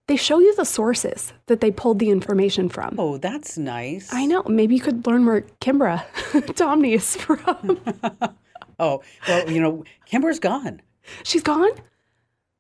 They 0.07 0.17
show 0.17 0.41
you 0.41 0.55
the 0.57 0.65
sources 0.65 1.33
that 1.47 1.61
they 1.61 1.71
pulled 1.71 1.99
the 2.01 2.11
information 2.11 2.69
from. 2.69 2.97
Oh, 2.99 3.19
that's 3.19 3.57
nice. 3.57 4.13
I 4.13 4.27
know. 4.27 4.43
Maybe 4.45 4.75
you 4.75 4.81
could 4.81 5.07
learn 5.07 5.25
where 5.25 5.43
Kimbra 5.61 6.05
Domney 6.57 6.95
is 6.95 7.17
from. 7.17 7.81
Oh, 8.81 9.03
well, 9.29 9.51
you 9.51 9.61
know, 9.61 9.85
Kimbra's 10.11 10.41
gone. 10.41 10.81
She's 11.23 11.43
gone? 11.43 11.71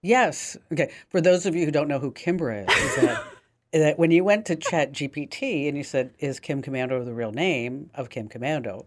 Yes. 0.03 0.55
Okay. 0.71 0.93
For 1.09 1.21
those 1.23 1.47
of 1.47 1.57
you 1.57 1.64
who 1.64 1.71
don't 1.71 1.88
know 1.88 1.99
who 1.99 2.12
Kimbra 2.12 2.69
is, 2.69 2.77
is 2.77 2.97
that, 2.97 3.25
that 3.73 3.99
when 3.99 4.11
you 4.11 4.25
went 4.25 4.47
to 4.47 4.57
Chat 4.57 4.93
GPT 4.93 5.69
and 5.69 5.77
you 5.77 5.85
said, 5.85 6.11
"Is 6.19 6.41
Kim 6.41 6.63
Komando 6.63 7.05
the 7.05 7.15
real 7.15 7.33
name 7.33 7.91
of 7.95 8.11
Kim 8.11 8.29
Komando?" 8.29 8.85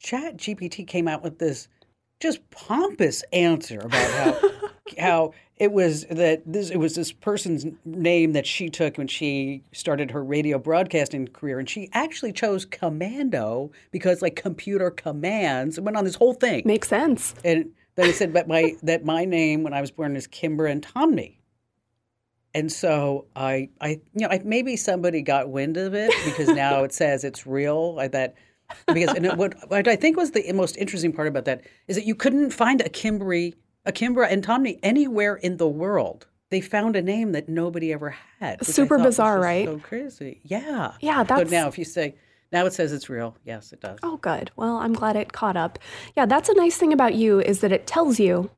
Chat 0.00 0.36
GPT 0.36 0.86
came 0.86 1.08
out 1.08 1.22
with 1.22 1.38
this 1.38 1.68
just 2.20 2.48
pompous 2.50 3.22
answer 3.32 3.80
about 3.80 4.10
how 4.10 4.50
how 4.98 5.34
it 5.56 5.72
was 5.72 6.04
that 6.06 6.42
this 6.46 6.70
it 6.70 6.76
was 6.76 6.94
this 6.94 7.12
person's 7.12 7.66
name 7.84 8.32
that 8.32 8.46
she 8.46 8.68
took 8.68 8.96
when 8.96 9.08
she 9.08 9.62
started 9.72 10.10
her 10.10 10.22
radio 10.22 10.58
broadcasting 10.58 11.28
career, 11.28 11.58
and 11.58 11.68
she 11.68 11.88
actually 11.92 12.32
chose 12.32 12.64
Commando 12.64 13.70
because 13.90 14.22
like 14.22 14.36
computer 14.36 14.90
commands. 14.90 15.78
It 15.78 15.84
went 15.84 15.96
on 15.96 16.04
this 16.04 16.14
whole 16.14 16.34
thing. 16.34 16.62
Makes 16.64 16.88
sense. 16.88 17.34
And 17.44 17.70
then 17.96 18.08
it 18.08 18.14
said, 18.14 18.32
but 18.32 18.46
my 18.46 18.76
that 18.84 19.04
my 19.04 19.24
name 19.24 19.62
when 19.64 19.72
I 19.72 19.80
was 19.80 19.90
born 19.90 20.14
is 20.14 20.26
Kimber 20.26 20.66
and 20.66 20.86
Tomney. 20.86 21.37
And 22.54 22.72
so 22.72 23.26
I, 23.36 23.68
I, 23.80 24.00
you 24.14 24.22
know, 24.26 24.28
I, 24.28 24.40
maybe 24.44 24.76
somebody 24.76 25.22
got 25.22 25.50
wind 25.50 25.76
of 25.76 25.94
it 25.94 26.12
because 26.24 26.48
now 26.48 26.82
it 26.84 26.92
says 27.00 27.24
it's 27.24 27.46
real. 27.46 27.96
I 28.00 28.08
that 28.08 28.34
because 28.86 29.14
and 29.14 29.26
it, 29.26 29.36
what, 29.36 29.54
what 29.70 29.86
I 29.88 29.96
think 29.96 30.16
was 30.16 30.32
the 30.32 30.50
most 30.52 30.76
interesting 30.76 31.12
part 31.12 31.28
about 31.28 31.44
that 31.46 31.62
is 31.86 31.96
that 31.96 32.04
you 32.06 32.14
couldn't 32.14 32.50
find 32.50 32.80
a 32.80 32.88
Kimbery, 32.88 33.54
a 33.86 33.92
Kimbra 33.92 34.30
and 34.30 34.44
Tomney 34.44 34.78
anywhere 34.82 35.36
in 35.36 35.56
the 35.56 35.68
world. 35.68 36.26
They 36.50 36.62
found 36.62 36.96
a 36.96 37.02
name 37.02 37.32
that 37.32 37.48
nobody 37.48 37.92
ever 37.92 38.16
had. 38.40 38.64
Super 38.64 38.98
bizarre, 38.98 39.38
right? 39.38 39.66
So 39.66 39.78
crazy. 39.78 40.40
Yeah. 40.44 40.92
Yeah, 41.00 41.18
So 41.18 41.24
that's- 41.24 41.50
now 41.50 41.68
if 41.68 41.78
you 41.78 41.84
say 41.84 42.14
now 42.50 42.64
it 42.64 42.72
says 42.72 42.92
it's 42.92 43.10
real. 43.10 43.36
Yes, 43.44 43.72
it 43.74 43.80
does. 43.82 43.98
Oh, 44.02 44.16
good. 44.16 44.50
Well, 44.56 44.78
I'm 44.78 44.94
glad 44.94 45.16
it 45.16 45.34
caught 45.34 45.56
up. 45.56 45.78
Yeah, 46.16 46.24
that's 46.24 46.48
a 46.48 46.54
nice 46.54 46.78
thing 46.78 46.94
about 46.94 47.14
you 47.14 47.40
is 47.40 47.60
that 47.60 47.72
it 47.72 47.86
tells 47.86 48.18
you 48.18 48.50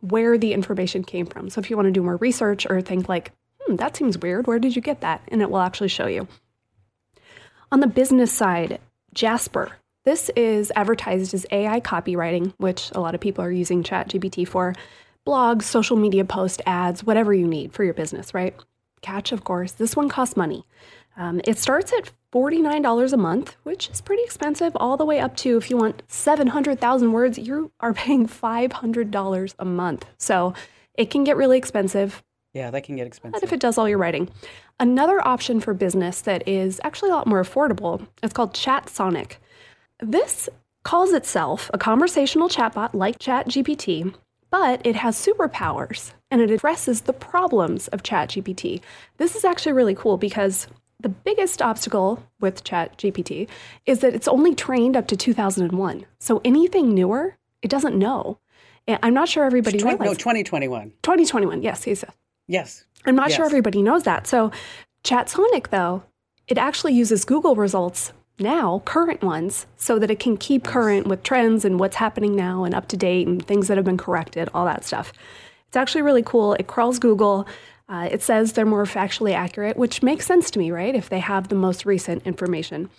where 0.00 0.38
the 0.38 0.52
information 0.52 1.02
came 1.04 1.26
from. 1.26 1.50
So 1.50 1.60
if 1.60 1.70
you 1.70 1.76
want 1.76 1.86
to 1.86 1.92
do 1.92 2.02
more 2.02 2.16
research 2.16 2.66
or 2.68 2.80
think 2.80 3.08
like, 3.08 3.32
hmm, 3.60 3.76
that 3.76 3.96
seems 3.96 4.18
weird, 4.18 4.46
where 4.46 4.58
did 4.58 4.76
you 4.76 4.82
get 4.82 5.00
that? 5.00 5.22
And 5.28 5.42
it 5.42 5.50
will 5.50 5.60
actually 5.60 5.88
show 5.88 6.06
you. 6.06 6.28
On 7.70 7.80
the 7.80 7.86
business 7.86 8.32
side, 8.32 8.80
Jasper. 9.14 9.72
This 10.04 10.30
is 10.36 10.72
advertised 10.74 11.34
as 11.34 11.44
AI 11.50 11.80
copywriting, 11.80 12.54
which 12.56 12.90
a 12.94 13.00
lot 13.00 13.14
of 13.14 13.20
people 13.20 13.44
are 13.44 13.52
using 13.52 13.82
ChatGPT 13.82 14.48
for. 14.48 14.74
Blogs, 15.26 15.64
social 15.64 15.98
media 15.98 16.24
posts, 16.24 16.62
ads, 16.64 17.04
whatever 17.04 17.34
you 17.34 17.46
need 17.46 17.74
for 17.74 17.84
your 17.84 17.92
business, 17.92 18.32
right? 18.32 18.54
Catch, 19.02 19.32
of 19.32 19.44
course, 19.44 19.72
this 19.72 19.94
one 19.94 20.08
costs 20.08 20.36
money. 20.36 20.64
Um, 21.16 21.42
it 21.44 21.58
starts 21.58 21.92
at 21.92 22.10
$49 22.34 23.12
a 23.12 23.16
month, 23.16 23.56
which 23.62 23.88
is 23.90 24.00
pretty 24.00 24.22
expensive, 24.22 24.76
all 24.76 24.96
the 24.96 25.04
way 25.04 25.18
up 25.20 25.36
to 25.38 25.56
if 25.56 25.70
you 25.70 25.76
want 25.76 26.02
700,000 26.08 27.12
words, 27.12 27.38
you 27.38 27.70
are 27.80 27.94
paying 27.94 28.26
$500 28.28 29.54
a 29.58 29.64
month. 29.64 30.06
So 30.18 30.54
it 30.94 31.10
can 31.10 31.24
get 31.24 31.36
really 31.36 31.56
expensive, 31.58 32.22
Yeah, 32.52 32.70
that 32.70 32.84
can 32.84 32.96
get 32.96 33.06
expensive. 33.06 33.40
but 33.40 33.42
if 33.46 33.52
it 33.52 33.60
does 33.60 33.78
all 33.78 33.88
your 33.88 33.98
writing. 33.98 34.28
Another 34.80 35.26
option 35.26 35.58
for 35.60 35.74
business 35.74 36.20
that 36.22 36.46
is 36.46 36.80
actually 36.84 37.10
a 37.10 37.14
lot 37.14 37.26
more 37.26 37.42
affordable, 37.42 38.06
it's 38.22 38.32
called 38.32 38.52
ChatSonic. 38.54 39.36
This 40.00 40.48
calls 40.84 41.12
itself 41.12 41.70
a 41.74 41.78
conversational 41.78 42.48
chatbot 42.48 42.94
like 42.94 43.18
ChatGPT, 43.18 44.14
but 44.50 44.80
it 44.86 44.96
has 44.96 45.16
superpowers 45.16 46.12
and 46.30 46.40
it 46.40 46.50
addresses 46.50 47.02
the 47.02 47.12
problems 47.12 47.88
of 47.88 48.02
ChatGPT. 48.02 48.80
This 49.16 49.34
is 49.34 49.44
actually 49.44 49.72
really 49.72 49.94
cool 49.94 50.16
because 50.16 50.68
the 51.00 51.08
biggest 51.08 51.62
obstacle 51.62 52.24
with 52.40 52.64
ChatGPT 52.64 53.48
is 53.86 54.00
that 54.00 54.14
it's 54.14 54.28
only 54.28 54.54
trained 54.54 54.96
up 54.96 55.06
to 55.08 55.16
2001. 55.16 56.06
So 56.18 56.40
anything 56.44 56.94
newer, 56.94 57.36
it 57.62 57.68
doesn't 57.68 57.96
know. 57.96 58.38
And 58.86 58.98
I'm 59.02 59.14
not 59.14 59.28
sure 59.28 59.44
everybody 59.44 59.78
Twen- 59.78 59.94
no, 59.94 59.98
realizes. 59.98 60.18
2021. 60.18 60.92
2021, 61.02 61.62
yes, 61.62 61.86
yes. 61.86 62.04
yes. 62.04 62.12
Yes. 62.48 62.84
I'm 63.04 63.14
not 63.14 63.30
sure 63.30 63.44
everybody 63.44 63.82
knows 63.82 64.02
that. 64.04 64.26
So, 64.26 64.50
ChatSonic, 65.04 65.68
though, 65.68 66.02
it 66.48 66.58
actually 66.58 66.94
uses 66.94 67.24
Google 67.24 67.54
results 67.54 68.12
now, 68.40 68.82
current 68.84 69.22
ones, 69.22 69.66
so 69.76 69.98
that 69.98 70.10
it 70.10 70.18
can 70.18 70.36
keep 70.36 70.64
current 70.64 71.06
with 71.06 71.22
trends 71.22 71.64
and 71.64 71.78
what's 71.78 71.96
happening 71.96 72.34
now 72.34 72.64
and 72.64 72.74
up 72.74 72.88
to 72.88 72.96
date 72.96 73.26
and 73.28 73.44
things 73.44 73.68
that 73.68 73.76
have 73.76 73.84
been 73.84 73.98
corrected, 73.98 74.48
all 74.54 74.64
that 74.64 74.84
stuff. 74.84 75.12
It's 75.68 75.76
actually 75.76 76.02
really 76.02 76.22
cool. 76.22 76.54
It 76.54 76.66
crawls 76.66 76.98
Google. 76.98 77.46
Uh, 77.88 78.08
it 78.10 78.22
says 78.22 78.52
they're 78.52 78.66
more 78.66 78.84
factually 78.84 79.32
accurate, 79.32 79.76
which 79.76 80.02
makes 80.02 80.26
sense 80.26 80.50
to 80.50 80.58
me, 80.58 80.70
right? 80.70 80.94
If 80.94 81.08
they 81.08 81.20
have 81.20 81.48
the 81.48 81.54
most 81.54 81.86
recent 81.86 82.26
information. 82.26 82.90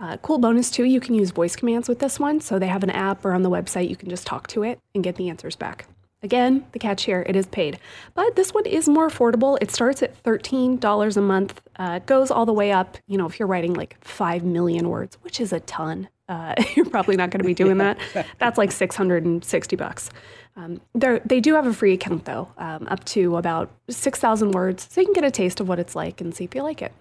Uh, 0.00 0.16
cool 0.18 0.38
bonus 0.38 0.70
too, 0.70 0.84
you 0.84 1.00
can 1.00 1.14
use 1.14 1.30
voice 1.30 1.54
commands 1.56 1.88
with 1.88 1.98
this 1.98 2.18
one. 2.18 2.40
So 2.40 2.58
they 2.58 2.66
have 2.66 2.82
an 2.82 2.90
app 2.90 3.24
or 3.24 3.32
on 3.32 3.42
the 3.42 3.50
website, 3.50 3.88
you 3.88 3.96
can 3.96 4.08
just 4.08 4.26
talk 4.26 4.46
to 4.48 4.62
it 4.62 4.80
and 4.94 5.04
get 5.04 5.16
the 5.16 5.28
answers 5.28 5.56
back. 5.56 5.86
Again, 6.22 6.64
the 6.72 6.78
catch 6.78 7.04
here, 7.04 7.22
it 7.28 7.36
is 7.36 7.46
paid. 7.46 7.78
But 8.14 8.34
this 8.34 8.54
one 8.54 8.64
is 8.64 8.88
more 8.88 9.08
affordable. 9.08 9.58
It 9.60 9.70
starts 9.70 10.02
at 10.02 10.20
$13 10.22 11.16
a 11.16 11.20
month, 11.20 11.60
uh, 11.76 12.00
it 12.02 12.06
goes 12.06 12.30
all 12.30 12.46
the 12.46 12.52
way 12.52 12.72
up, 12.72 12.96
you 13.06 13.18
know, 13.18 13.26
if 13.26 13.38
you're 13.38 13.46
writing 13.46 13.74
like 13.74 14.02
5 14.02 14.42
million 14.42 14.88
words, 14.88 15.18
which 15.20 15.38
is 15.38 15.52
a 15.52 15.60
ton. 15.60 16.08
Uh, 16.26 16.54
you're 16.74 16.86
probably 16.86 17.16
not 17.16 17.30
going 17.30 17.40
to 17.40 17.46
be 17.46 17.54
doing 17.54 17.76
that. 17.76 17.98
That's 18.38 18.56
like 18.56 18.72
660 18.72 19.76
bucks. 19.76 20.10
Um, 20.56 20.80
they're- 20.94 21.18
do 21.18 21.54
have 21.54 21.66
a 21.66 21.72
free 21.72 21.92
account 21.94 22.24
though, 22.26 22.48
um, 22.58 22.86
up 22.88 23.04
to 23.06 23.36
about 23.36 23.70
6,000 23.88 24.52
words. 24.52 24.86
So 24.90 25.00
you 25.00 25.06
can 25.08 25.14
get 25.14 25.24
a 25.24 25.30
taste 25.30 25.60
of 25.60 25.68
what 25.68 25.78
it's 25.78 25.96
like 25.96 26.20
and 26.20 26.34
see 26.34 26.44
if 26.44 26.54
you 26.54 26.62
like 26.62 26.80
it. 26.80 26.92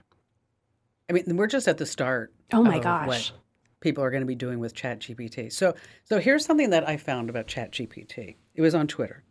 I 1.09 1.13
mean, 1.13 1.37
we're 1.37 1.47
just 1.47 1.67
at 1.67 1.77
the 1.77 1.85
start. 1.85 2.33
Oh 2.51 2.63
my 2.63 2.77
of 2.77 2.83
gosh. 2.83 3.07
What 3.07 3.31
people 3.81 4.03
are 4.03 4.09
going 4.09 4.21
to 4.21 4.27
be 4.27 4.35
doing 4.35 4.59
with 4.59 4.73
ChatGPT. 4.73 5.51
So, 5.51 5.75
so 6.05 6.19
here's 6.19 6.45
something 6.45 6.69
that 6.71 6.87
I 6.87 6.97
found 6.97 7.29
about 7.29 7.47
ChatGPT. 7.47 8.35
It 8.55 8.61
was 8.61 8.73
on 8.73 8.87
Twitter. 8.87 9.23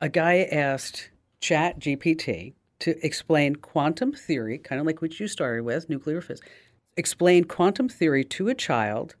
A 0.00 0.08
guy 0.08 0.48
asked 0.50 1.10
ChatGPT 1.42 2.54
to 2.78 3.04
explain 3.04 3.56
quantum 3.56 4.12
theory, 4.12 4.58
kind 4.58 4.80
of 4.80 4.86
like 4.86 5.02
what 5.02 5.18
you 5.18 5.26
started 5.26 5.64
with, 5.64 5.90
nuclear 5.90 6.20
physics. 6.20 6.48
Explain 6.96 7.44
quantum 7.44 7.88
theory 7.88 8.24
to 8.24 8.48
a 8.48 8.54
child 8.54 9.16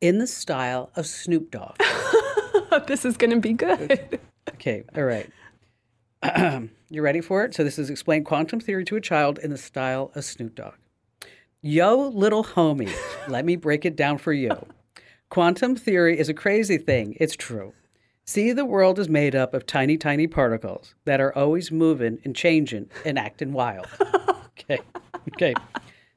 in 0.00 0.18
the 0.18 0.26
style 0.26 0.90
of 0.96 1.06
Snoop 1.06 1.50
Dogg. 1.50 1.76
this 2.80 3.04
is 3.04 3.16
going 3.16 3.30
to 3.30 3.40
be 3.40 3.52
good. 3.52 4.20
Okay, 4.54 4.84
all 4.96 5.04
right. 5.04 5.30
you 6.90 7.02
ready 7.02 7.20
for 7.20 7.44
it? 7.44 7.54
So 7.54 7.64
this 7.64 7.78
is 7.78 7.90
explain 7.90 8.24
quantum 8.24 8.60
theory 8.60 8.84
to 8.86 8.96
a 8.96 9.00
child 9.00 9.38
in 9.38 9.50
the 9.50 9.58
style 9.58 10.12
of 10.14 10.24
Snoop 10.24 10.54
Dogg. 10.54 10.74
Yo, 11.60 12.08
little 12.08 12.44
homie, 12.44 12.92
let 13.28 13.44
me 13.44 13.56
break 13.56 13.84
it 13.84 13.96
down 13.96 14.18
for 14.18 14.32
you. 14.32 14.50
Quantum 15.28 15.76
theory 15.76 16.18
is 16.18 16.28
a 16.28 16.34
crazy 16.34 16.76
thing. 16.78 17.16
It's 17.20 17.36
true. 17.36 17.72
See, 18.24 18.52
the 18.52 18.64
world 18.64 18.98
is 18.98 19.08
made 19.08 19.34
up 19.34 19.54
of 19.54 19.66
tiny, 19.66 19.96
tiny 19.96 20.26
particles 20.26 20.94
that 21.04 21.20
are 21.20 21.36
always 21.36 21.72
moving 21.72 22.18
and 22.24 22.36
changing 22.36 22.88
and 23.04 23.18
acting 23.18 23.52
wild. 23.52 23.86
Okay. 24.60 24.80
Okay. 25.34 25.54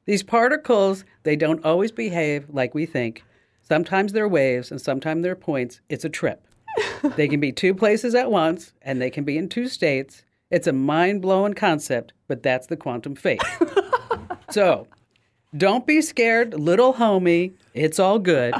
These 0.04 0.22
particles, 0.22 1.04
they 1.24 1.34
don't 1.34 1.64
always 1.64 1.90
behave 1.90 2.46
like 2.48 2.74
we 2.74 2.86
think. 2.86 3.24
Sometimes 3.60 4.12
they're 4.12 4.28
waves 4.28 4.70
and 4.70 4.80
sometimes 4.80 5.24
they're 5.24 5.34
points. 5.34 5.80
It's 5.88 6.04
a 6.04 6.08
trip. 6.08 6.45
They 7.16 7.28
can 7.28 7.40
be 7.40 7.52
two 7.52 7.74
places 7.74 8.14
at 8.14 8.30
once 8.30 8.72
and 8.82 9.00
they 9.00 9.10
can 9.10 9.24
be 9.24 9.38
in 9.38 9.48
two 9.48 9.68
states. 9.68 10.22
It's 10.50 10.66
a 10.66 10.72
mind 10.72 11.22
blowing 11.22 11.54
concept, 11.54 12.12
but 12.28 12.42
that's 12.42 12.68
the 12.68 12.76
quantum 12.76 13.16
fate. 13.16 13.42
so 14.50 14.86
don't 15.56 15.86
be 15.86 16.00
scared, 16.02 16.54
little 16.54 16.94
homie. 16.94 17.52
It's 17.74 17.98
all 17.98 18.18
good. 18.18 18.54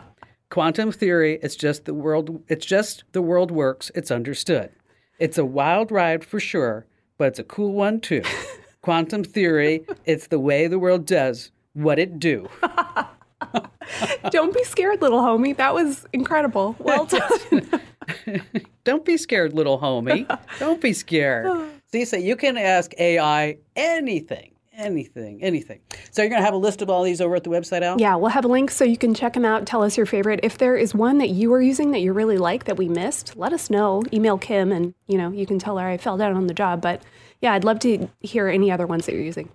Quantum 0.51 0.92
theory, 0.92 1.38
it's 1.42 1.57
just 1.57 1.85
the 1.85 1.94
world 1.94 2.42
it's 2.49 2.64
just 2.64 3.05
the 3.12 3.22
world 3.22 3.51
works, 3.51 3.90
it's 3.94 4.11
understood. 4.11 4.70
It's 5.18 5.38
a 5.38 5.44
wild 5.44 5.90
ride 5.90 6.25
for 6.25 6.38
sure, 6.40 6.87
but 7.18 7.29
it's 7.29 7.38
a 7.38 7.44
cool 7.44 7.72
one 7.72 8.01
too. 8.01 8.22
Quantum 8.83 9.25
theory, 9.25 9.85
it's 10.05 10.29
the 10.29 10.38
way 10.38 10.68
the 10.68 10.79
world 10.79 11.07
does 11.07 11.51
what 11.72 11.99
it 11.99 12.18
do. 12.18 12.49
Don't 14.31 14.55
be 14.55 14.64
scared, 14.64 15.03
little 15.03 15.20
homie. 15.20 15.57
That 15.57 15.75
was 15.75 16.07
incredible. 16.12 16.77
Well 16.79 17.07
done. 17.07 17.81
Don't 18.85 19.05
be 19.05 19.16
scared, 19.16 19.53
little 19.53 19.79
homie. 19.79 20.27
Don't 20.59 20.81
be 20.81 20.92
scared. 20.92 21.47
Cisa, 21.92 22.23
you 22.23 22.37
can 22.37 22.57
ask 22.57 22.92
AI 22.99 23.59
anything, 23.75 24.53
anything, 24.75 25.42
anything. 25.42 25.81
So 26.11 26.23
you're 26.23 26.29
going 26.29 26.40
to 26.40 26.45
have 26.45 26.55
a 26.55 26.59
list 26.59 26.83
of 26.83 26.90
all 26.90 27.03
these 27.03 27.21
over 27.21 27.37
at 27.37 27.45
the 27.45 27.51
website, 27.51 27.83
Al? 27.83 28.01
yeah, 28.01 28.16
we'll 28.16 28.31
have 28.31 28.45
links 28.45 28.77
so 28.77 28.85
you 28.85 28.97
can 28.97 29.14
check 29.14 29.35
them 29.35 29.45
out. 29.45 29.66
Tell 29.66 29.83
us 29.83 29.97
your 29.97 30.07
favorite. 30.07 30.40
If 30.42 30.59
there 30.59 30.77
is 30.77 30.95
one 30.95 31.19
that 31.19 31.31
you 31.31 31.53
are 31.53 31.62
using 31.62 31.92
that 31.92 32.01
you 32.01 32.12
really 32.12 32.38
like 32.38 32.64
that 32.64 32.77
we 32.77 32.88
missed, 32.88 33.37
let 33.37 33.53
us 33.53 33.71
know. 33.71 34.03
Email 34.12 34.37
Kim 34.37 34.73
and, 34.73 34.95
you 35.07 35.16
know, 35.16 35.31
you 35.31 35.47
can 35.47 35.59
tell 35.59 35.79
her 35.79 35.87
I 35.87 35.97
fell 35.97 36.16
down 36.16 36.37
on 36.37 36.47
the 36.49 36.55
job. 36.55 36.83
But 36.83 37.03
yeah, 37.40 37.53
I'd 37.53 37.64
love 37.64 37.79
to 37.81 38.09
hear 38.21 38.49
any 38.49 38.71
other 38.71 38.87
ones 38.87 39.07
that 39.07 39.14
you're 39.14 39.23
using. 39.25 39.51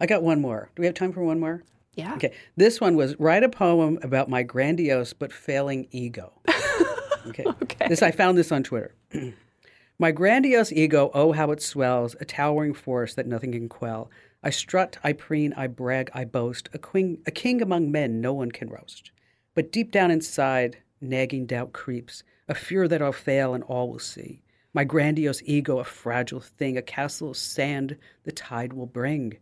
I 0.00 0.06
got 0.06 0.22
one 0.22 0.40
more. 0.40 0.70
Do 0.74 0.80
we 0.80 0.86
have 0.86 0.94
time 0.94 1.12
for 1.12 1.22
one 1.22 1.38
more? 1.38 1.62
Yeah. 1.94 2.14
Okay. 2.14 2.32
This 2.56 2.80
one 2.80 2.96
was 2.96 3.18
write 3.20 3.42
a 3.42 3.48
poem 3.48 3.98
about 4.02 4.28
my 4.28 4.42
grandiose 4.42 5.12
but 5.12 5.32
failing 5.32 5.88
ego. 5.90 6.32
Okay. 7.28 7.44
Okay. 7.62 7.88
This 7.88 8.02
I 8.02 8.10
found 8.10 8.36
this 8.36 8.52
on 8.52 8.62
Twitter. 8.62 8.94
my 9.98 10.10
grandiose 10.10 10.72
ego, 10.72 11.10
oh 11.14 11.32
how 11.32 11.50
it 11.50 11.62
swells, 11.62 12.16
a 12.20 12.24
towering 12.24 12.74
force 12.74 13.14
that 13.14 13.26
nothing 13.26 13.52
can 13.52 13.68
quell. 13.68 14.10
I 14.42 14.50
strut, 14.50 14.98
I 15.04 15.12
preen, 15.12 15.52
I 15.56 15.68
brag, 15.68 16.10
I 16.14 16.24
boast, 16.24 16.68
a 16.72 16.78
queen, 16.78 17.22
a 17.26 17.30
king 17.30 17.62
among 17.62 17.92
men 17.92 18.20
no 18.20 18.32
one 18.32 18.50
can 18.50 18.68
roast. 18.68 19.12
But 19.54 19.70
deep 19.70 19.92
down 19.92 20.10
inside, 20.10 20.78
nagging 21.00 21.46
doubt 21.46 21.72
creeps, 21.72 22.24
a 22.48 22.54
fear 22.54 22.88
that 22.88 23.02
I'll 23.02 23.12
fail 23.12 23.54
and 23.54 23.62
all 23.64 23.88
will 23.88 23.98
see. 23.98 24.42
My 24.74 24.84
grandiose 24.84 25.42
ego, 25.44 25.78
a 25.78 25.84
fragile 25.84 26.40
thing, 26.40 26.76
a 26.76 26.82
castle 26.82 27.30
of 27.30 27.36
sand 27.36 27.96
the 28.24 28.32
tide 28.32 28.72
will 28.72 28.86
bring. 28.86 29.36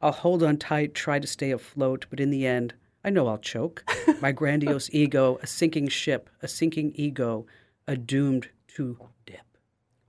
I'll 0.00 0.12
hold 0.12 0.42
on 0.42 0.56
tight, 0.56 0.94
try 0.94 1.18
to 1.20 1.26
stay 1.26 1.52
afloat, 1.52 2.06
but 2.10 2.20
in 2.20 2.30
the 2.30 2.46
end, 2.46 2.74
I 3.04 3.10
know 3.10 3.26
I'll 3.26 3.38
choke. 3.38 3.84
My 4.20 4.32
grandiose 4.32 4.88
ego, 4.92 5.38
a 5.42 5.46
sinking 5.46 5.88
ship, 5.88 6.30
a 6.42 6.48
sinking 6.48 6.92
ego, 6.94 7.46
a 7.86 7.96
doomed 7.96 8.48
to 8.76 8.98
dip. 9.26 9.40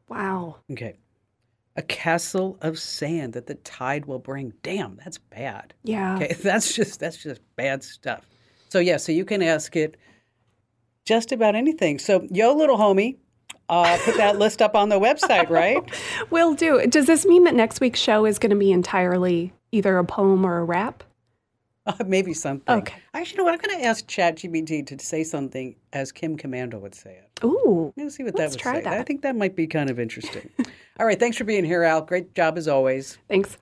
Wow. 0.07 0.57
Okay. 0.71 0.97
A 1.75 1.81
castle 1.81 2.57
of 2.61 2.77
sand 2.77 3.33
that 3.33 3.47
the 3.47 3.55
tide 3.55 4.05
will 4.05 4.19
bring. 4.19 4.53
Damn, 4.61 4.97
that's 5.03 5.17
bad. 5.17 5.73
Yeah. 5.83 6.15
Okay, 6.15 6.33
that's 6.41 6.73
just 6.75 6.99
that's 6.99 7.17
just 7.17 7.41
bad 7.55 7.83
stuff. 7.83 8.27
So 8.69 8.79
yeah, 8.79 8.97
so 8.97 9.11
you 9.11 9.25
can 9.25 9.41
ask 9.41 9.75
it 9.75 9.97
just 11.05 11.31
about 11.31 11.55
anything. 11.55 11.97
So 11.97 12.27
yo, 12.29 12.53
little 12.53 12.77
homie, 12.77 13.17
uh, 13.69 13.97
put 14.03 14.17
that 14.17 14.37
list 14.37 14.61
up 14.61 14.75
on 14.75 14.89
the 14.89 14.99
website, 14.99 15.49
right? 15.51 15.83
Will 16.29 16.53
do. 16.53 16.85
Does 16.87 17.07
this 17.07 17.25
mean 17.25 17.43
that 17.45 17.55
next 17.55 17.81
week's 17.81 17.99
show 17.99 18.25
is 18.25 18.37
going 18.37 18.51
to 18.51 18.55
be 18.55 18.71
entirely 18.71 19.51
either 19.71 19.97
a 19.97 20.05
poem 20.05 20.45
or 20.45 20.59
a 20.59 20.63
rap? 20.63 21.03
Uh, 21.85 21.93
maybe 22.07 22.33
something. 22.33 22.75
Okay. 22.77 22.95
Actually, 23.13 23.31
you 23.31 23.37
know 23.39 23.43
what? 23.45 23.53
I'm 23.53 23.59
going 23.59 23.79
to 23.81 23.85
ask 23.85 24.05
ChatGPT 24.07 24.85
to 24.87 24.99
say 24.99 25.23
something 25.23 25.75
as 25.91 26.11
Kim 26.11 26.37
Komando 26.37 26.79
would 26.79 26.95
say 26.95 27.19
it. 27.21 27.43
Ooh. 27.43 27.93
Let's 27.97 28.15
see 28.15 28.23
what 28.23 28.35
Let's 28.35 28.55
that 28.55 28.59
would 28.59 28.61
try 28.61 28.75
say. 28.75 28.83
that. 28.89 28.99
I 28.99 29.03
think 29.03 29.21
that 29.23 29.35
might 29.35 29.55
be 29.55 29.67
kind 29.67 29.89
of 29.89 29.99
interesting. 29.99 30.49
All 30.99 31.05
right, 31.05 31.19
thanks 31.19 31.37
for 31.37 31.43
being 31.43 31.65
here, 31.65 31.83
Al. 31.83 32.01
Great 32.01 32.33
job 32.35 32.57
as 32.57 32.67
always. 32.67 33.17
Thanks. 33.27 33.57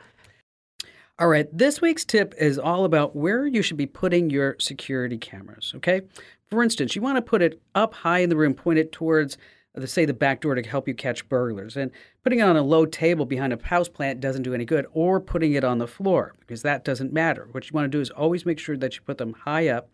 All 1.18 1.28
right, 1.28 1.48
this 1.56 1.82
week's 1.82 2.04
tip 2.04 2.34
is 2.38 2.58
all 2.58 2.84
about 2.84 3.16
where 3.16 3.46
you 3.46 3.62
should 3.62 3.78
be 3.78 3.86
putting 3.86 4.32
your 4.32 4.56
security 4.60 5.20
cameras, 5.20 5.72
okay? 5.76 6.02
For 6.50 6.64
instance, 6.64 6.96
you 6.96 7.02
want 7.04 7.18
to 7.18 7.22
put 7.22 7.44
it 7.44 7.62
up 7.76 7.94
high 7.94 8.20
in 8.20 8.30
the 8.30 8.36
room, 8.36 8.56
point 8.56 8.80
it 8.80 8.92
towards, 8.92 9.38
uh, 9.76 9.86
say, 9.86 10.06
the 10.06 10.14
back 10.14 10.42
door 10.42 10.56
to 10.56 10.64
help 10.64 10.88
you 10.88 10.94
catch 10.94 11.28
burglars. 11.30 11.78
And 11.78 11.92
putting 12.24 12.40
it 12.40 12.44
on 12.44 12.58
a 12.58 12.62
low 12.62 12.86
table 12.86 13.26
behind 13.26 13.54
a 13.54 13.64
house 13.64 13.90
plant 13.90 14.20
doesn't 14.20 14.44
do 14.44 14.54
any 14.54 14.66
good, 14.66 14.86
or 14.94 15.20
putting 15.20 15.54
it 15.54 15.64
on 15.64 15.78
the 15.78 15.88
floor, 15.88 16.36
because 16.40 16.62
that 16.64 16.84
doesn't 16.84 17.14
matter. 17.14 17.48
What 17.52 17.70
you 17.70 17.74
want 17.74 17.86
to 17.86 17.98
do 17.98 18.02
is 18.02 18.10
always 18.10 18.46
make 18.46 18.60
sure 18.60 18.78
that 18.78 18.96
you 18.96 19.02
put 19.02 19.18
them 19.18 19.34
high 19.34 19.70
up. 19.70 19.90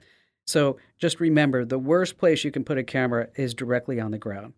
So 0.45 0.77
just 0.97 1.19
remember, 1.19 1.65
the 1.65 1.79
worst 1.79 2.17
place 2.17 2.43
you 2.43 2.51
can 2.51 2.63
put 2.63 2.77
a 2.77 2.83
camera 2.83 3.27
is 3.35 3.53
directly 3.53 3.99
on 3.99 4.11
the 4.11 4.17
ground. 4.17 4.53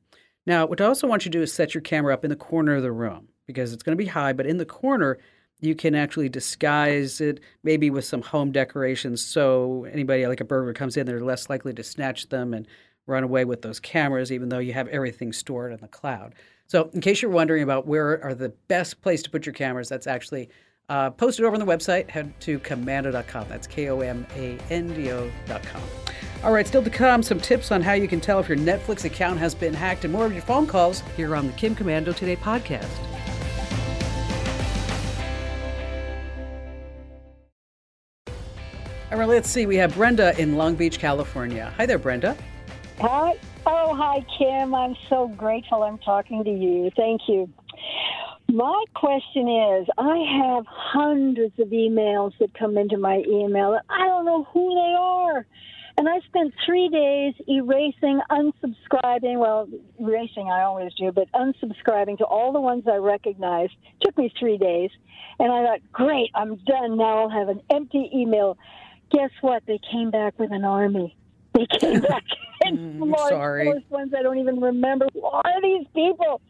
Now, 0.45 0.65
what 0.65 0.82
I 0.82 0.86
also 0.86 1.08
want 1.08 1.25
you 1.25 1.32
to 1.32 1.38
do 1.38 1.43
is 1.43 1.53
set 1.53 1.73
your 1.73 1.82
camera 1.82 2.13
up 2.13 2.23
in 2.23 2.29
the 2.29 2.36
corner 2.36 2.75
of 2.75 2.84
the 2.84 2.91
room 2.91 3.29
because 3.45 3.73
it's 3.73 3.84
going 3.84 3.97
to 3.97 4.03
be 4.03 4.10
high, 4.10 4.34
but 4.34 4.45
in 4.45 4.58
the 4.58 4.65
corner, 4.65 5.17
you 5.60 5.75
can 5.75 5.95
actually 5.95 6.29
disguise 6.29 7.19
it 7.19 7.39
maybe 7.63 7.89
with 7.89 8.05
some 8.05 8.21
home 8.21 8.51
decorations 8.51 9.23
so 9.23 9.86
anybody 9.91 10.25
like 10.25 10.39
a 10.39 10.45
burglar 10.45 10.73
comes 10.73 10.95
in, 10.95 11.05
they're 11.05 11.19
less 11.19 11.49
likely 11.49 11.73
to 11.73 11.84
snatch 11.84 12.29
them 12.29 12.53
and 12.53 12.67
run 13.10 13.24
away 13.24 13.43
with 13.43 13.62
those 13.62 13.80
cameras, 13.80 14.32
even 14.32 14.50
though 14.50 14.60
you 14.60 14.74
have 14.74 14.88
everything 14.88 15.34
stored 15.34 15.74
in 15.74 15.80
the 15.82 15.88
cloud. 15.88 16.36
So, 16.67 16.89
in 16.93 17.02
case 17.02 17.22
you're 17.22 17.32
wondering 17.32 17.63
about 17.63 17.88
where 17.88 18.24
are 18.24 18.36
the 18.36 18.50
best 18.67 19.02
place 19.02 19.24
to 19.24 19.30
put 19.30 19.45
your 19.45 19.54
cameras, 19.54 19.89
that's 19.89 20.08
actually 20.08 20.50
uh, 20.88 21.10
posted 21.12 21.45
over 21.45 21.56
on 21.56 21.60
the 21.60 21.65
website. 21.65 22.10
Head 22.10 22.34
to 22.41 22.60
komando.com. 22.60 23.48
That's 23.50 23.67
K 23.67 23.89
O 23.89 24.00
M 24.02 24.26
A 24.36 24.58
N 24.69 24.93
D 24.93 25.12
O.com. 25.12 25.82
All 26.43 26.54
right, 26.54 26.65
still 26.65 26.84
to 26.84 26.89
come, 26.89 27.22
some 27.22 27.39
tips 27.39 27.72
on 27.72 27.82
how 27.82 27.93
you 27.93 28.08
can 28.08 28.22
tell 28.22 28.39
if 28.39 28.48
your 28.48 28.58
Netflix 28.58 29.04
account 29.04 29.39
has 29.39 29.54
been 29.54 29.74
hacked 29.74 30.06
and 30.06 30.13
more 30.13 30.26
of 30.26 30.32
your 30.32 30.41
phone 30.41 30.65
calls 30.65 31.02
here 31.17 31.36
on 31.36 31.48
the 31.48 31.54
Kim 31.54 31.76
Komando 31.76 32.15
Today 32.15 32.38
podcast. 32.38 32.88
All 39.12 39.17
right, 39.17 39.28
let's 39.28 39.50
see. 39.50 39.65
We 39.65 39.76
have 39.78 39.95
Brenda 39.95 40.39
in 40.39 40.56
Long 40.56 40.76
Beach, 40.76 41.00
California. 41.00 41.74
Hi 41.78 41.86
there, 41.88 41.98
Brenda. 41.98 42.38
Hi. 43.01 43.33
Oh, 43.65 43.95
hi, 43.95 44.25
Kim. 44.38 44.75
I'm 44.75 44.93
so 45.07 45.29
grateful 45.29 45.83
I'm 45.83 45.99
talking 45.99 46.43
to 46.43 46.49
you. 46.49 46.91
Thank 46.97 47.21
you. 47.29 47.49
My 48.49 48.83
question 48.93 49.47
is 49.47 49.88
I 49.97 50.17
have 50.43 50.65
hundreds 50.67 51.57
of 51.59 51.69
emails 51.69 52.33
that 52.39 52.53
come 52.59 52.77
into 52.77 52.97
my 52.97 53.23
email, 53.25 53.73
and 53.73 53.83
I 53.89 54.05
don't 54.07 54.25
know 54.25 54.43
who 54.51 54.75
they 54.75 54.95
are. 54.97 55.45
And 55.97 56.09
I 56.09 56.19
spent 56.27 56.53
three 56.65 56.89
days 56.89 57.35
erasing, 57.47 58.19
unsubscribing. 58.29 59.38
Well, 59.38 59.69
erasing 59.97 60.49
I 60.51 60.63
always 60.63 60.93
do, 60.95 61.13
but 61.13 61.31
unsubscribing 61.31 62.17
to 62.17 62.25
all 62.25 62.51
the 62.51 62.59
ones 62.59 62.83
I 62.85 62.97
recognized. 62.97 63.73
It 64.01 64.05
Took 64.05 64.17
me 64.17 64.33
three 64.38 64.57
days. 64.57 64.89
And 65.39 65.53
I 65.53 65.63
thought, 65.63 65.79
great, 65.93 66.31
I'm 66.35 66.57
done. 66.65 66.97
Now 66.97 67.19
I'll 67.19 67.29
have 67.29 67.47
an 67.47 67.62
empty 67.69 68.09
email. 68.13 68.57
Guess 69.12 69.31
what? 69.39 69.63
They 69.67 69.79
came 69.89 70.12
back 70.12 70.38
with 70.38 70.51
an 70.51 70.65
army. 70.65 71.15
They 71.53 71.65
came 71.79 72.01
back 72.01 72.23
in 72.69 72.79
Mm, 72.99 73.29
sorry. 73.29 73.84
ones 73.89 74.13
I 74.17 74.21
don't 74.21 74.38
even 74.38 74.60
remember. 74.60 75.08
Who 75.13 75.23
are 75.23 75.62
these 75.62 75.88
people? 75.93 76.41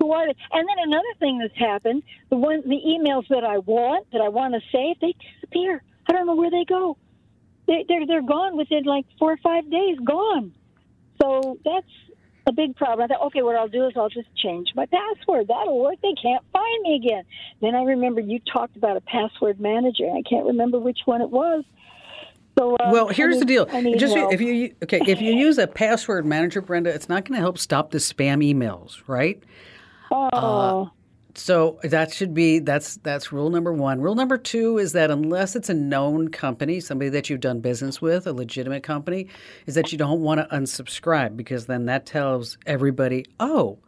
Who 0.00 0.12
are 0.12 0.26
they? 0.26 0.34
And 0.52 0.68
then 0.68 0.76
another 0.78 1.14
thing 1.18 1.38
that's 1.38 1.56
happened: 1.56 2.02
the 2.30 2.36
one, 2.36 2.62
the 2.66 2.80
emails 2.86 3.28
that 3.28 3.44
I 3.44 3.58
want, 3.58 4.06
that 4.12 4.20
I 4.20 4.28
want 4.28 4.54
to 4.54 4.60
save, 4.72 4.98
they 5.00 5.14
disappear. 5.34 5.82
I 6.08 6.12
don't 6.12 6.26
know 6.26 6.36
where 6.36 6.50
they 6.50 6.64
go. 6.64 6.96
They, 7.66 7.84
they're 7.88 8.06
they're 8.06 8.22
gone 8.22 8.56
within 8.56 8.84
like 8.84 9.06
four 9.18 9.32
or 9.32 9.38
five 9.42 9.70
days. 9.70 9.98
Gone. 10.04 10.52
So 11.20 11.58
that's 11.64 11.86
a 12.46 12.52
big 12.52 12.74
problem. 12.76 13.04
I 13.04 13.06
thought, 13.06 13.26
okay, 13.26 13.42
what 13.42 13.56
I'll 13.56 13.68
do 13.68 13.86
is 13.86 13.92
I'll 13.96 14.08
just 14.08 14.34
change 14.36 14.68
my 14.74 14.86
password. 14.86 15.48
That'll 15.48 15.78
work. 15.78 15.96
They 16.02 16.14
can't 16.20 16.44
find 16.52 16.82
me 16.82 17.00
again. 17.04 17.24
Then 17.60 17.74
I 17.74 17.82
remember 17.82 18.20
you 18.20 18.40
talked 18.40 18.76
about 18.76 18.96
a 18.96 19.00
password 19.02 19.60
manager. 19.60 20.08
I 20.10 20.22
can't 20.28 20.46
remember 20.46 20.78
which 20.78 21.00
one 21.04 21.20
it 21.20 21.30
was. 21.30 21.64
So, 22.58 22.76
uh, 22.76 22.90
Well, 22.92 23.08
here's 23.08 23.38
the 23.38 23.44
deal. 23.44 23.66
Just 23.96 24.14
help. 24.16 24.32
if 24.32 24.40
you 24.40 24.74
okay, 24.82 25.00
if 25.06 25.20
you 25.20 25.32
use 25.32 25.58
a 25.58 25.66
password 25.66 26.26
manager, 26.26 26.60
Brenda, 26.60 26.90
it's 26.90 27.08
not 27.08 27.24
going 27.24 27.36
to 27.36 27.40
help 27.40 27.58
stop 27.58 27.90
the 27.90 27.98
spam 27.98 28.44
emails, 28.44 29.00
right? 29.06 29.42
oh. 30.12 30.90
So 31.36 31.78
that 31.84 32.12
should 32.12 32.34
be 32.34 32.58
that's 32.58 32.96
that's 32.96 33.32
rule 33.32 33.50
number 33.50 33.72
one. 33.72 34.00
Rule 34.00 34.14
number 34.14 34.36
two 34.36 34.78
is 34.78 34.92
that 34.92 35.10
unless 35.10 35.54
it's 35.54 35.68
a 35.68 35.74
known 35.74 36.28
company, 36.28 36.80
somebody 36.80 37.08
that 37.10 37.30
you've 37.30 37.40
done 37.40 37.60
business 37.60 38.02
with, 38.02 38.26
a 38.26 38.32
legitimate 38.32 38.82
company, 38.82 39.28
is 39.66 39.74
that 39.76 39.92
you 39.92 39.98
don't 39.98 40.20
want 40.20 40.40
to 40.40 40.56
unsubscribe 40.56 41.36
because 41.36 41.66
then 41.66 41.86
that 41.86 42.04
tells 42.04 42.58
everybody, 42.66 43.26
oh, 43.38 43.78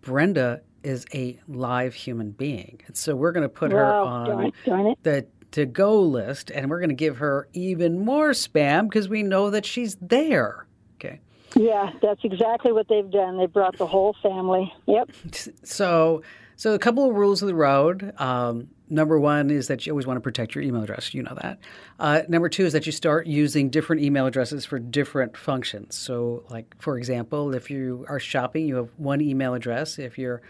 Brenda 0.00 0.62
is 0.82 1.04
a 1.12 1.38
live 1.48 1.94
human 1.94 2.30
being, 2.30 2.80
and 2.86 2.96
so 2.96 3.14
we're 3.14 3.32
going 3.32 3.42
to 3.42 3.48
put 3.48 3.72
her 3.72 3.84
on 3.94 4.26
darn 4.26 4.46
it, 4.46 4.54
darn 4.64 4.86
it. 4.86 4.98
the 5.02 5.26
to 5.56 5.64
go 5.64 5.98
list, 5.98 6.50
and 6.50 6.68
we're 6.68 6.80
going 6.80 6.90
to 6.90 6.94
give 6.94 7.16
her 7.16 7.48
even 7.54 8.04
more 8.04 8.32
spam 8.32 8.90
because 8.90 9.08
we 9.08 9.22
know 9.22 9.48
that 9.48 9.64
she's 9.64 9.96
there. 10.02 10.66
Okay. 10.96 11.18
Yeah, 11.54 11.92
that's 12.02 12.20
exactly 12.24 12.72
what 12.72 12.88
they've 12.88 13.10
done. 13.10 13.38
They 13.38 13.46
brought 13.46 13.78
the 13.78 13.86
whole 13.86 14.14
family. 14.22 14.70
Yep. 14.86 15.10
So, 15.64 16.22
so 16.56 16.74
a 16.74 16.78
couple 16.78 17.08
of 17.08 17.16
rules 17.16 17.40
of 17.40 17.48
the 17.48 17.54
road. 17.54 18.12
Um, 18.18 18.68
number 18.90 19.18
one 19.18 19.50
is 19.50 19.68
that 19.68 19.86
you 19.86 19.92
always 19.92 20.06
want 20.06 20.18
to 20.18 20.20
protect 20.20 20.54
your 20.54 20.62
email 20.62 20.82
address. 20.82 21.14
You 21.14 21.22
know 21.22 21.36
that. 21.40 21.58
Uh, 21.98 22.22
number 22.28 22.50
two 22.50 22.66
is 22.66 22.74
that 22.74 22.84
you 22.84 22.92
start 22.92 23.26
using 23.26 23.70
different 23.70 24.02
email 24.02 24.26
addresses 24.26 24.66
for 24.66 24.78
different 24.78 25.38
functions. 25.38 25.96
So, 25.96 26.44
like 26.50 26.74
for 26.82 26.98
example, 26.98 27.54
if 27.54 27.70
you 27.70 28.04
are 28.10 28.20
shopping, 28.20 28.68
you 28.68 28.76
have 28.76 28.90
one 28.98 29.22
email 29.22 29.54
address. 29.54 29.98
If 29.98 30.18
you're 30.18 30.42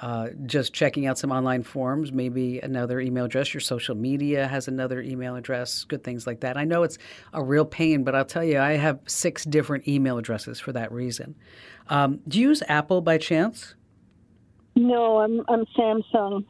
uh, 0.00 0.28
just 0.46 0.72
checking 0.72 1.06
out 1.06 1.18
some 1.18 1.30
online 1.30 1.62
forums, 1.62 2.12
maybe 2.12 2.60
another 2.60 3.00
email 3.00 3.26
address. 3.26 3.52
Your 3.52 3.60
social 3.60 3.94
media 3.94 4.48
has 4.48 4.68
another 4.68 5.00
email 5.00 5.36
address, 5.36 5.84
good 5.84 6.02
things 6.02 6.26
like 6.26 6.40
that. 6.40 6.56
I 6.56 6.64
know 6.64 6.82
it's 6.82 6.98
a 7.32 7.42
real 7.42 7.64
pain, 7.64 8.02
but 8.02 8.14
I'll 8.14 8.24
tell 8.24 8.44
you, 8.44 8.58
I 8.58 8.72
have 8.72 9.00
six 9.06 9.44
different 9.44 9.86
email 9.86 10.18
addresses 10.18 10.58
for 10.58 10.72
that 10.72 10.90
reason. 10.92 11.34
Um, 11.88 12.20
do 12.26 12.40
you 12.40 12.48
use 12.48 12.62
Apple 12.68 13.00
by 13.00 13.18
chance? 13.18 13.74
No, 14.74 15.18
I'm 15.18 15.42
I'm 15.48 15.64
Samsung. 15.76 16.46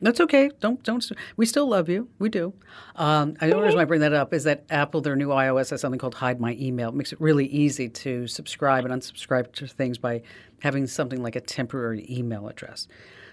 That's 0.00 0.20
okay. 0.20 0.50
Don't 0.60 0.82
don't. 0.82 1.04
We 1.36 1.46
still 1.46 1.66
love 1.68 1.88
you. 1.88 2.08
We 2.18 2.28
do. 2.28 2.52
Um, 2.96 3.34
I 3.40 3.48
know 3.48 3.60
the 3.60 3.66
reason 3.66 3.80
I 3.80 3.86
bring 3.86 4.00
that 4.02 4.12
up 4.12 4.34
is 4.34 4.44
that 4.44 4.64
Apple, 4.68 5.00
their 5.00 5.16
new 5.16 5.28
iOS, 5.28 5.70
has 5.70 5.80
something 5.80 5.98
called 5.98 6.14
Hide 6.14 6.38
My 6.38 6.52
Email. 6.60 6.90
It 6.90 6.94
makes 6.94 7.12
it 7.12 7.20
really 7.20 7.46
easy 7.46 7.88
to 7.88 8.26
subscribe 8.26 8.84
and 8.84 8.92
unsubscribe 8.92 9.52
to 9.52 9.66
things 9.66 9.96
by 9.96 10.22
having 10.60 10.86
something 10.86 11.22
like 11.22 11.34
a 11.34 11.40
temporary 11.40 12.06
email 12.10 12.46
address. 12.48 12.88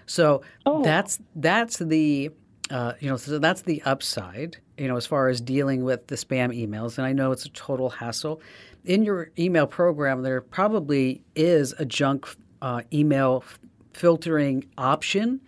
So 0.06 0.42
oh. 0.64 0.82
that's 0.82 1.18
that's 1.36 1.78
the 1.78 2.30
uh, 2.70 2.94
you 2.98 3.10
know 3.10 3.18
so 3.18 3.38
that's 3.38 3.62
the 3.62 3.82
upside. 3.82 4.56
You 4.78 4.88
know, 4.88 4.96
as 4.96 5.06
far 5.06 5.28
as 5.28 5.42
dealing 5.42 5.84
with 5.84 6.06
the 6.06 6.16
spam 6.16 6.56
emails, 6.56 6.96
and 6.96 7.06
I 7.06 7.12
know 7.12 7.30
it's 7.30 7.44
a 7.44 7.50
total 7.50 7.90
hassle. 7.90 8.40
In 8.86 9.02
your 9.02 9.30
email 9.38 9.66
program, 9.66 10.22
there 10.22 10.40
probably 10.40 11.22
is 11.34 11.74
a 11.78 11.84
junk 11.84 12.26
uh, 12.62 12.82
email 12.92 13.44
filtering 13.92 14.64
option 14.76 15.40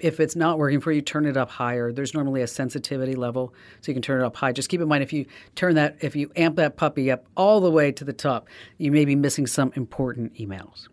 if 0.00 0.20
it's 0.20 0.36
not 0.36 0.58
working 0.58 0.80
for 0.80 0.92
you, 0.92 1.02
turn 1.02 1.26
it 1.26 1.36
up 1.36 1.50
higher. 1.50 1.92
There's 1.92 2.14
normally 2.14 2.42
a 2.42 2.46
sensitivity 2.46 3.14
level, 3.14 3.52
so 3.80 3.90
you 3.90 3.94
can 3.94 4.02
turn 4.02 4.20
it 4.20 4.24
up 4.24 4.36
high. 4.36 4.52
Just 4.52 4.68
keep 4.68 4.80
in 4.80 4.88
mind 4.88 5.02
if 5.02 5.12
you 5.12 5.26
turn 5.54 5.74
that, 5.74 5.96
if 6.00 6.14
you 6.14 6.30
amp 6.36 6.56
that 6.56 6.76
puppy 6.76 7.10
up 7.10 7.26
all 7.36 7.60
the 7.60 7.70
way 7.70 7.92
to 7.92 8.04
the 8.04 8.12
top, 8.12 8.48
you 8.78 8.92
may 8.92 9.04
be 9.04 9.16
missing 9.16 9.46
some 9.46 9.72
important 9.74 10.34
emails. 10.34 10.88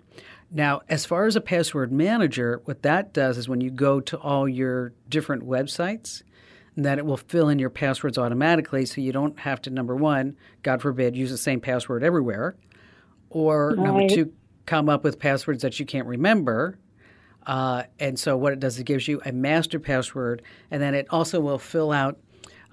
Now, 0.52 0.82
as 0.90 1.06
far 1.06 1.26
as 1.26 1.36
a 1.36 1.42
password 1.42 1.92
manager, 1.92 2.62
what 2.66 2.84
that 2.84 3.14
does 3.14 3.38
is 3.38 3.50
when 3.50 3.62
you 3.62 3.72
go 3.72 4.00
to 4.02 4.18
all 4.18 4.48
your 4.48 4.94
different 5.10 5.44
websites, 5.44 6.24
that 6.78 6.98
it 6.98 7.06
will 7.06 7.18
fill 7.18 7.50
in 7.50 7.60
your 7.60 7.70
passwords 7.70 8.18
automatically 8.18 8.86
so 8.86 9.02
you 9.02 9.12
don't 9.12 9.40
have 9.40 9.62
to, 9.62 9.70
number 9.70 9.96
one, 9.96 10.36
God 10.62 10.82
forbid, 10.82 11.16
use 11.16 11.32
the 11.32 11.38
same 11.38 11.62
password 11.62 12.04
everywhere, 12.04 12.56
or 13.30 13.70
right. 13.70 13.80
number 13.80 14.08
two, 14.08 14.34
come 14.66 14.90
up 14.90 15.04
with 15.04 15.20
passwords 15.20 15.62
that 15.62 15.80
you 15.80 15.86
can't 15.86 16.08
remember 16.08 16.78
uh, 17.46 17.84
and 18.00 18.20
so 18.20 18.36
what 18.38 18.54
it 18.54 18.60
does, 18.60 18.80
it 18.80 18.86
gives 18.86 19.08
you 19.08 19.22
a 19.26 19.32
master 19.32 19.80
password, 19.80 20.42
and 20.72 20.82
then 20.82 20.96
it 20.96 21.08
also 21.10 21.40
will 21.40 21.60
fill 21.60 21.92
out, 21.92 22.18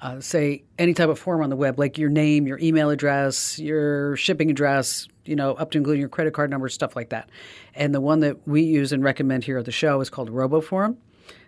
uh, 0.01 0.21
say, 0.21 0.65
any 0.79 0.95
type 0.95 1.09
of 1.09 1.19
form 1.19 1.43
on 1.43 1.51
the 1.51 1.57
web, 1.57 1.79
like 1.79 1.99
your 1.99 2.11
name, 2.11 2.47
your 2.47 2.59
email 2.61 2.91
address, 2.91 3.59
your 3.59 4.17
shipping 4.17 4.51
address, 4.51 5.09
you 5.25 5.37
know, 5.37 5.55
up 5.55 5.71
to 5.71 5.79
including 5.79 6.01
your 6.01 6.09
credit 6.09 6.35
card 6.35 6.51
number, 6.51 6.69
stuff 6.69 6.97
like 6.97 7.11
that. 7.11 7.29
And 7.75 7.95
the 7.95 8.01
one 8.01 8.21
that 8.21 8.47
we 8.47 8.63
use 8.63 8.93
and 8.93 9.05
recommend 9.05 9.45
here 9.45 9.59
at 9.59 9.65
the 9.65 9.73
show 9.73 10.01
is 10.01 10.11
called 10.11 10.31
RoboForm. 10.31 10.97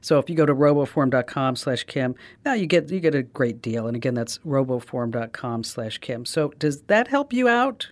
So 0.00 0.18
if 0.18 0.28
you 0.28 0.36
go 0.36 0.46
to 0.46 0.54
roboform.com 0.54 1.56
slash 1.56 1.84
Kim, 1.84 2.14
now 2.44 2.52
you 2.52 2.66
get 2.66 2.90
you 2.90 3.00
get 3.00 3.14
a 3.14 3.22
great 3.22 3.62
deal. 3.62 3.86
And 3.86 3.96
again, 3.96 4.14
that's 4.14 4.38
roboform.com 4.38 5.64
slash 5.64 5.98
Kim. 5.98 6.24
So 6.26 6.50
does 6.58 6.82
that 6.82 7.08
help 7.08 7.32
you 7.32 7.48
out? 7.48 7.88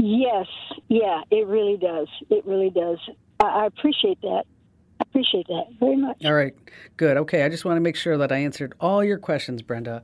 Yes, 0.00 0.46
yeah, 0.88 1.20
it 1.30 1.46
really 1.46 1.76
does. 1.76 2.08
It 2.30 2.46
really 2.46 2.70
does. 2.70 2.98
I, 3.40 3.66
appreciate 3.66 4.20
that. 4.22 4.44
I 5.00 5.02
appreciate 5.02 5.46
that 5.48 5.64
very 5.78 5.96
much. 5.96 6.24
All 6.24 6.34
right, 6.34 6.54
good. 6.96 7.16
Okay, 7.16 7.42
I 7.42 7.48
just 7.48 7.64
want 7.64 7.76
to 7.76 7.80
make 7.80 7.96
sure 7.96 8.18
that 8.18 8.30
I 8.30 8.38
answered 8.38 8.74
all 8.80 9.02
your 9.02 9.18
questions, 9.18 9.62
Brenda. 9.62 10.02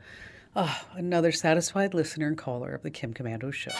Oh, 0.55 0.81
another 0.95 1.33
satisfied 1.33 1.93
listener 1.93 2.27
and 2.27 2.39
caller 2.39 2.75
of 2.75 2.83
the 2.83 2.91
Kim 2.91 3.13
Komando 3.13 3.53
Show. 3.53 3.73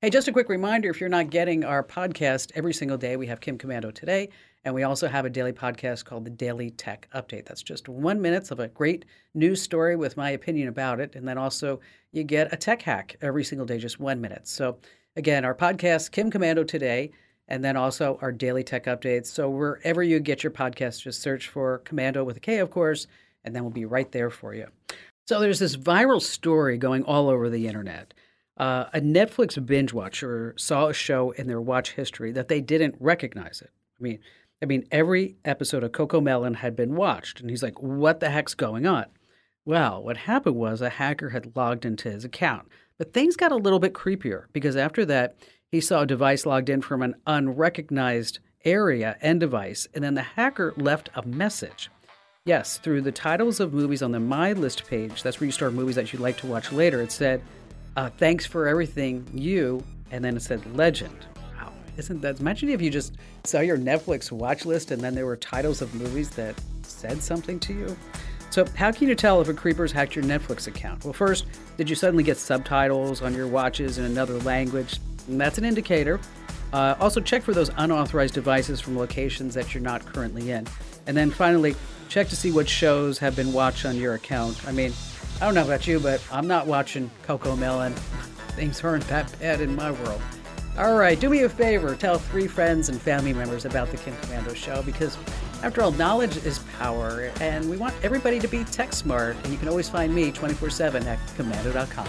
Hey, 0.00 0.10
just 0.10 0.26
a 0.26 0.32
quick 0.32 0.48
reminder 0.48 0.90
if 0.90 1.00
you're 1.00 1.08
not 1.08 1.30
getting 1.30 1.64
our 1.64 1.84
podcast 1.84 2.50
every 2.56 2.72
single 2.72 2.96
day, 2.96 3.16
we 3.16 3.28
have 3.28 3.40
Kim 3.40 3.56
Komando 3.56 3.94
today, 3.94 4.30
and 4.64 4.74
we 4.74 4.82
also 4.82 5.06
have 5.06 5.24
a 5.24 5.30
daily 5.30 5.52
podcast 5.52 6.04
called 6.04 6.24
the 6.24 6.30
Daily 6.30 6.70
Tech 6.70 7.08
Update. 7.14 7.46
That's 7.46 7.62
just 7.62 7.88
one 7.88 8.20
minute 8.20 8.50
of 8.50 8.58
a 8.58 8.66
great 8.66 9.04
news 9.34 9.62
story 9.62 9.94
with 9.94 10.16
my 10.16 10.30
opinion 10.30 10.66
about 10.66 10.98
it. 10.98 11.14
And 11.14 11.26
then 11.26 11.38
also, 11.38 11.78
you 12.10 12.24
get 12.24 12.52
a 12.52 12.56
tech 12.56 12.82
hack 12.82 13.16
every 13.22 13.44
single 13.44 13.64
day, 13.64 13.78
just 13.78 14.00
one 14.00 14.20
minute. 14.20 14.48
So, 14.48 14.78
again, 15.14 15.44
our 15.44 15.54
podcast, 15.54 16.10
Kim 16.10 16.32
Commando 16.32 16.64
today 16.64 17.12
and 17.48 17.64
then 17.64 17.76
also 17.76 18.18
our 18.22 18.32
daily 18.32 18.62
tech 18.62 18.86
updates. 18.86 19.26
So 19.26 19.50
wherever 19.50 20.02
you 20.02 20.20
get 20.20 20.42
your 20.42 20.52
podcast, 20.52 21.02
just 21.02 21.20
search 21.20 21.48
for 21.48 21.82
Komando 21.84 22.24
with 22.24 22.36
a 22.36 22.40
K, 22.40 22.58
of 22.58 22.70
course, 22.70 23.06
and 23.44 23.54
then 23.54 23.62
we'll 23.62 23.72
be 23.72 23.84
right 23.84 24.10
there 24.12 24.30
for 24.30 24.54
you. 24.54 24.66
So 25.26 25.40
there's 25.40 25.58
this 25.58 25.76
viral 25.76 26.20
story 26.20 26.78
going 26.78 27.04
all 27.04 27.28
over 27.28 27.48
the 27.48 27.66
internet. 27.66 28.14
Uh, 28.56 28.86
a 28.92 29.00
Netflix 29.00 29.64
binge 29.64 29.92
watcher 29.92 30.54
saw 30.56 30.88
a 30.88 30.94
show 30.94 31.30
in 31.32 31.46
their 31.46 31.60
watch 31.60 31.92
history 31.92 32.32
that 32.32 32.48
they 32.48 32.60
didn't 32.60 32.96
recognize 33.00 33.62
it. 33.62 33.70
I 33.98 34.02
mean, 34.02 34.18
I 34.62 34.66
mean, 34.66 34.86
every 34.92 35.36
episode 35.44 35.82
of 35.82 35.92
CoComelon 35.92 36.56
had 36.56 36.76
been 36.76 36.94
watched, 36.94 37.40
and 37.40 37.50
he's 37.50 37.62
like, 37.62 37.82
"What 37.82 38.20
the 38.20 38.30
heck's 38.30 38.54
going 38.54 38.86
on?" 38.86 39.06
Well, 39.64 40.02
what 40.02 40.18
happened 40.18 40.56
was 40.56 40.80
a 40.80 40.90
hacker 40.90 41.30
had 41.30 41.56
logged 41.56 41.84
into 41.84 42.10
his 42.10 42.24
account, 42.24 42.68
but 42.98 43.12
things 43.12 43.36
got 43.36 43.52
a 43.52 43.56
little 43.56 43.78
bit 43.78 43.92
creepier 43.92 44.44
because 44.52 44.76
after 44.76 45.04
that, 45.06 45.36
he 45.72 45.80
saw 45.80 46.02
a 46.02 46.06
device 46.06 46.44
logged 46.44 46.68
in 46.68 46.82
from 46.82 47.00
an 47.00 47.14
unrecognized 47.26 48.38
area 48.62 49.16
and 49.22 49.40
device, 49.40 49.88
and 49.94 50.04
then 50.04 50.12
the 50.12 50.22
hacker 50.22 50.74
left 50.76 51.08
a 51.14 51.26
message. 51.26 51.90
Yes, 52.44 52.76
through 52.76 53.00
the 53.00 53.10
titles 53.10 53.58
of 53.58 53.72
movies 53.72 54.02
on 54.02 54.12
the 54.12 54.20
My 54.20 54.52
List 54.52 54.86
page, 54.86 55.22
that's 55.22 55.40
where 55.40 55.46
you 55.46 55.52
start 55.52 55.72
movies 55.72 55.96
that 55.96 56.12
you'd 56.12 56.20
like 56.20 56.36
to 56.38 56.46
watch 56.46 56.72
later, 56.72 57.00
it 57.00 57.10
said, 57.10 57.42
uh, 57.96 58.10
Thanks 58.10 58.44
for 58.44 58.68
everything, 58.68 59.26
you, 59.32 59.82
and 60.10 60.22
then 60.22 60.36
it 60.36 60.42
said 60.42 60.76
Legend. 60.76 61.16
Wow, 61.56 61.72
isn't 61.96 62.20
that? 62.20 62.38
Imagine 62.38 62.68
if 62.68 62.82
you 62.82 62.90
just 62.90 63.16
saw 63.44 63.60
your 63.60 63.78
Netflix 63.78 64.30
watch 64.30 64.66
list 64.66 64.90
and 64.90 65.00
then 65.00 65.14
there 65.14 65.24
were 65.24 65.36
titles 65.38 65.80
of 65.80 65.94
movies 65.94 66.28
that 66.30 66.54
said 66.82 67.22
something 67.22 67.58
to 67.60 67.72
you. 67.72 67.96
So, 68.50 68.66
how 68.76 68.92
can 68.92 69.08
you 69.08 69.14
tell 69.14 69.40
if 69.40 69.48
a 69.48 69.54
creeper's 69.54 69.92
hacked 69.92 70.14
your 70.14 70.24
Netflix 70.24 70.66
account? 70.66 71.04
Well, 71.04 71.14
first, 71.14 71.46
did 71.78 71.88
you 71.88 71.96
suddenly 71.96 72.24
get 72.24 72.36
subtitles 72.36 73.22
on 73.22 73.34
your 73.34 73.46
watches 73.46 73.96
in 73.96 74.04
another 74.04 74.34
language? 74.40 74.98
And 75.28 75.40
that's 75.40 75.58
an 75.58 75.64
indicator. 75.64 76.20
Uh, 76.72 76.94
also, 76.98 77.20
check 77.20 77.42
for 77.42 77.52
those 77.52 77.70
unauthorized 77.76 78.34
devices 78.34 78.80
from 78.80 78.96
locations 78.96 79.54
that 79.54 79.74
you're 79.74 79.82
not 79.82 80.04
currently 80.06 80.50
in. 80.50 80.66
And 81.06 81.16
then 81.16 81.30
finally, 81.30 81.74
check 82.08 82.28
to 82.28 82.36
see 82.36 82.50
what 82.50 82.68
shows 82.68 83.18
have 83.18 83.36
been 83.36 83.52
watched 83.52 83.84
on 83.84 83.96
your 83.96 84.14
account. 84.14 84.66
I 84.66 84.72
mean, 84.72 84.92
I 85.40 85.44
don't 85.44 85.54
know 85.54 85.64
about 85.64 85.86
you, 85.86 86.00
but 86.00 86.22
I'm 86.32 86.46
not 86.46 86.66
watching 86.66 87.10
CoComelon. 87.26 87.92
Things 88.54 88.82
aren't 88.84 89.06
that 89.08 89.34
bad 89.40 89.60
in 89.60 89.74
my 89.74 89.90
world. 89.90 90.20
All 90.78 90.96
right, 90.96 91.20
do 91.20 91.28
me 91.28 91.42
a 91.42 91.48
favor. 91.48 91.94
Tell 91.94 92.18
three 92.18 92.46
friends 92.46 92.88
and 92.88 93.00
family 93.00 93.34
members 93.34 93.66
about 93.66 93.90
the 93.90 93.98
Kim 93.98 94.14
Komando 94.16 94.54
Show 94.56 94.82
because, 94.82 95.18
after 95.62 95.82
all, 95.82 95.92
knowledge 95.92 96.38
is 96.38 96.60
power, 96.78 97.30
and 97.40 97.68
we 97.68 97.76
want 97.76 97.94
everybody 98.02 98.38
to 98.38 98.48
be 98.48 98.64
tech 98.64 98.94
smart. 98.94 99.36
And 99.44 99.52
you 99.52 99.58
can 99.58 99.68
always 99.68 99.90
find 99.90 100.14
me 100.14 100.32
24 100.32 100.70
7 100.70 101.06
at 101.06 101.18
komando.com. 101.36 102.08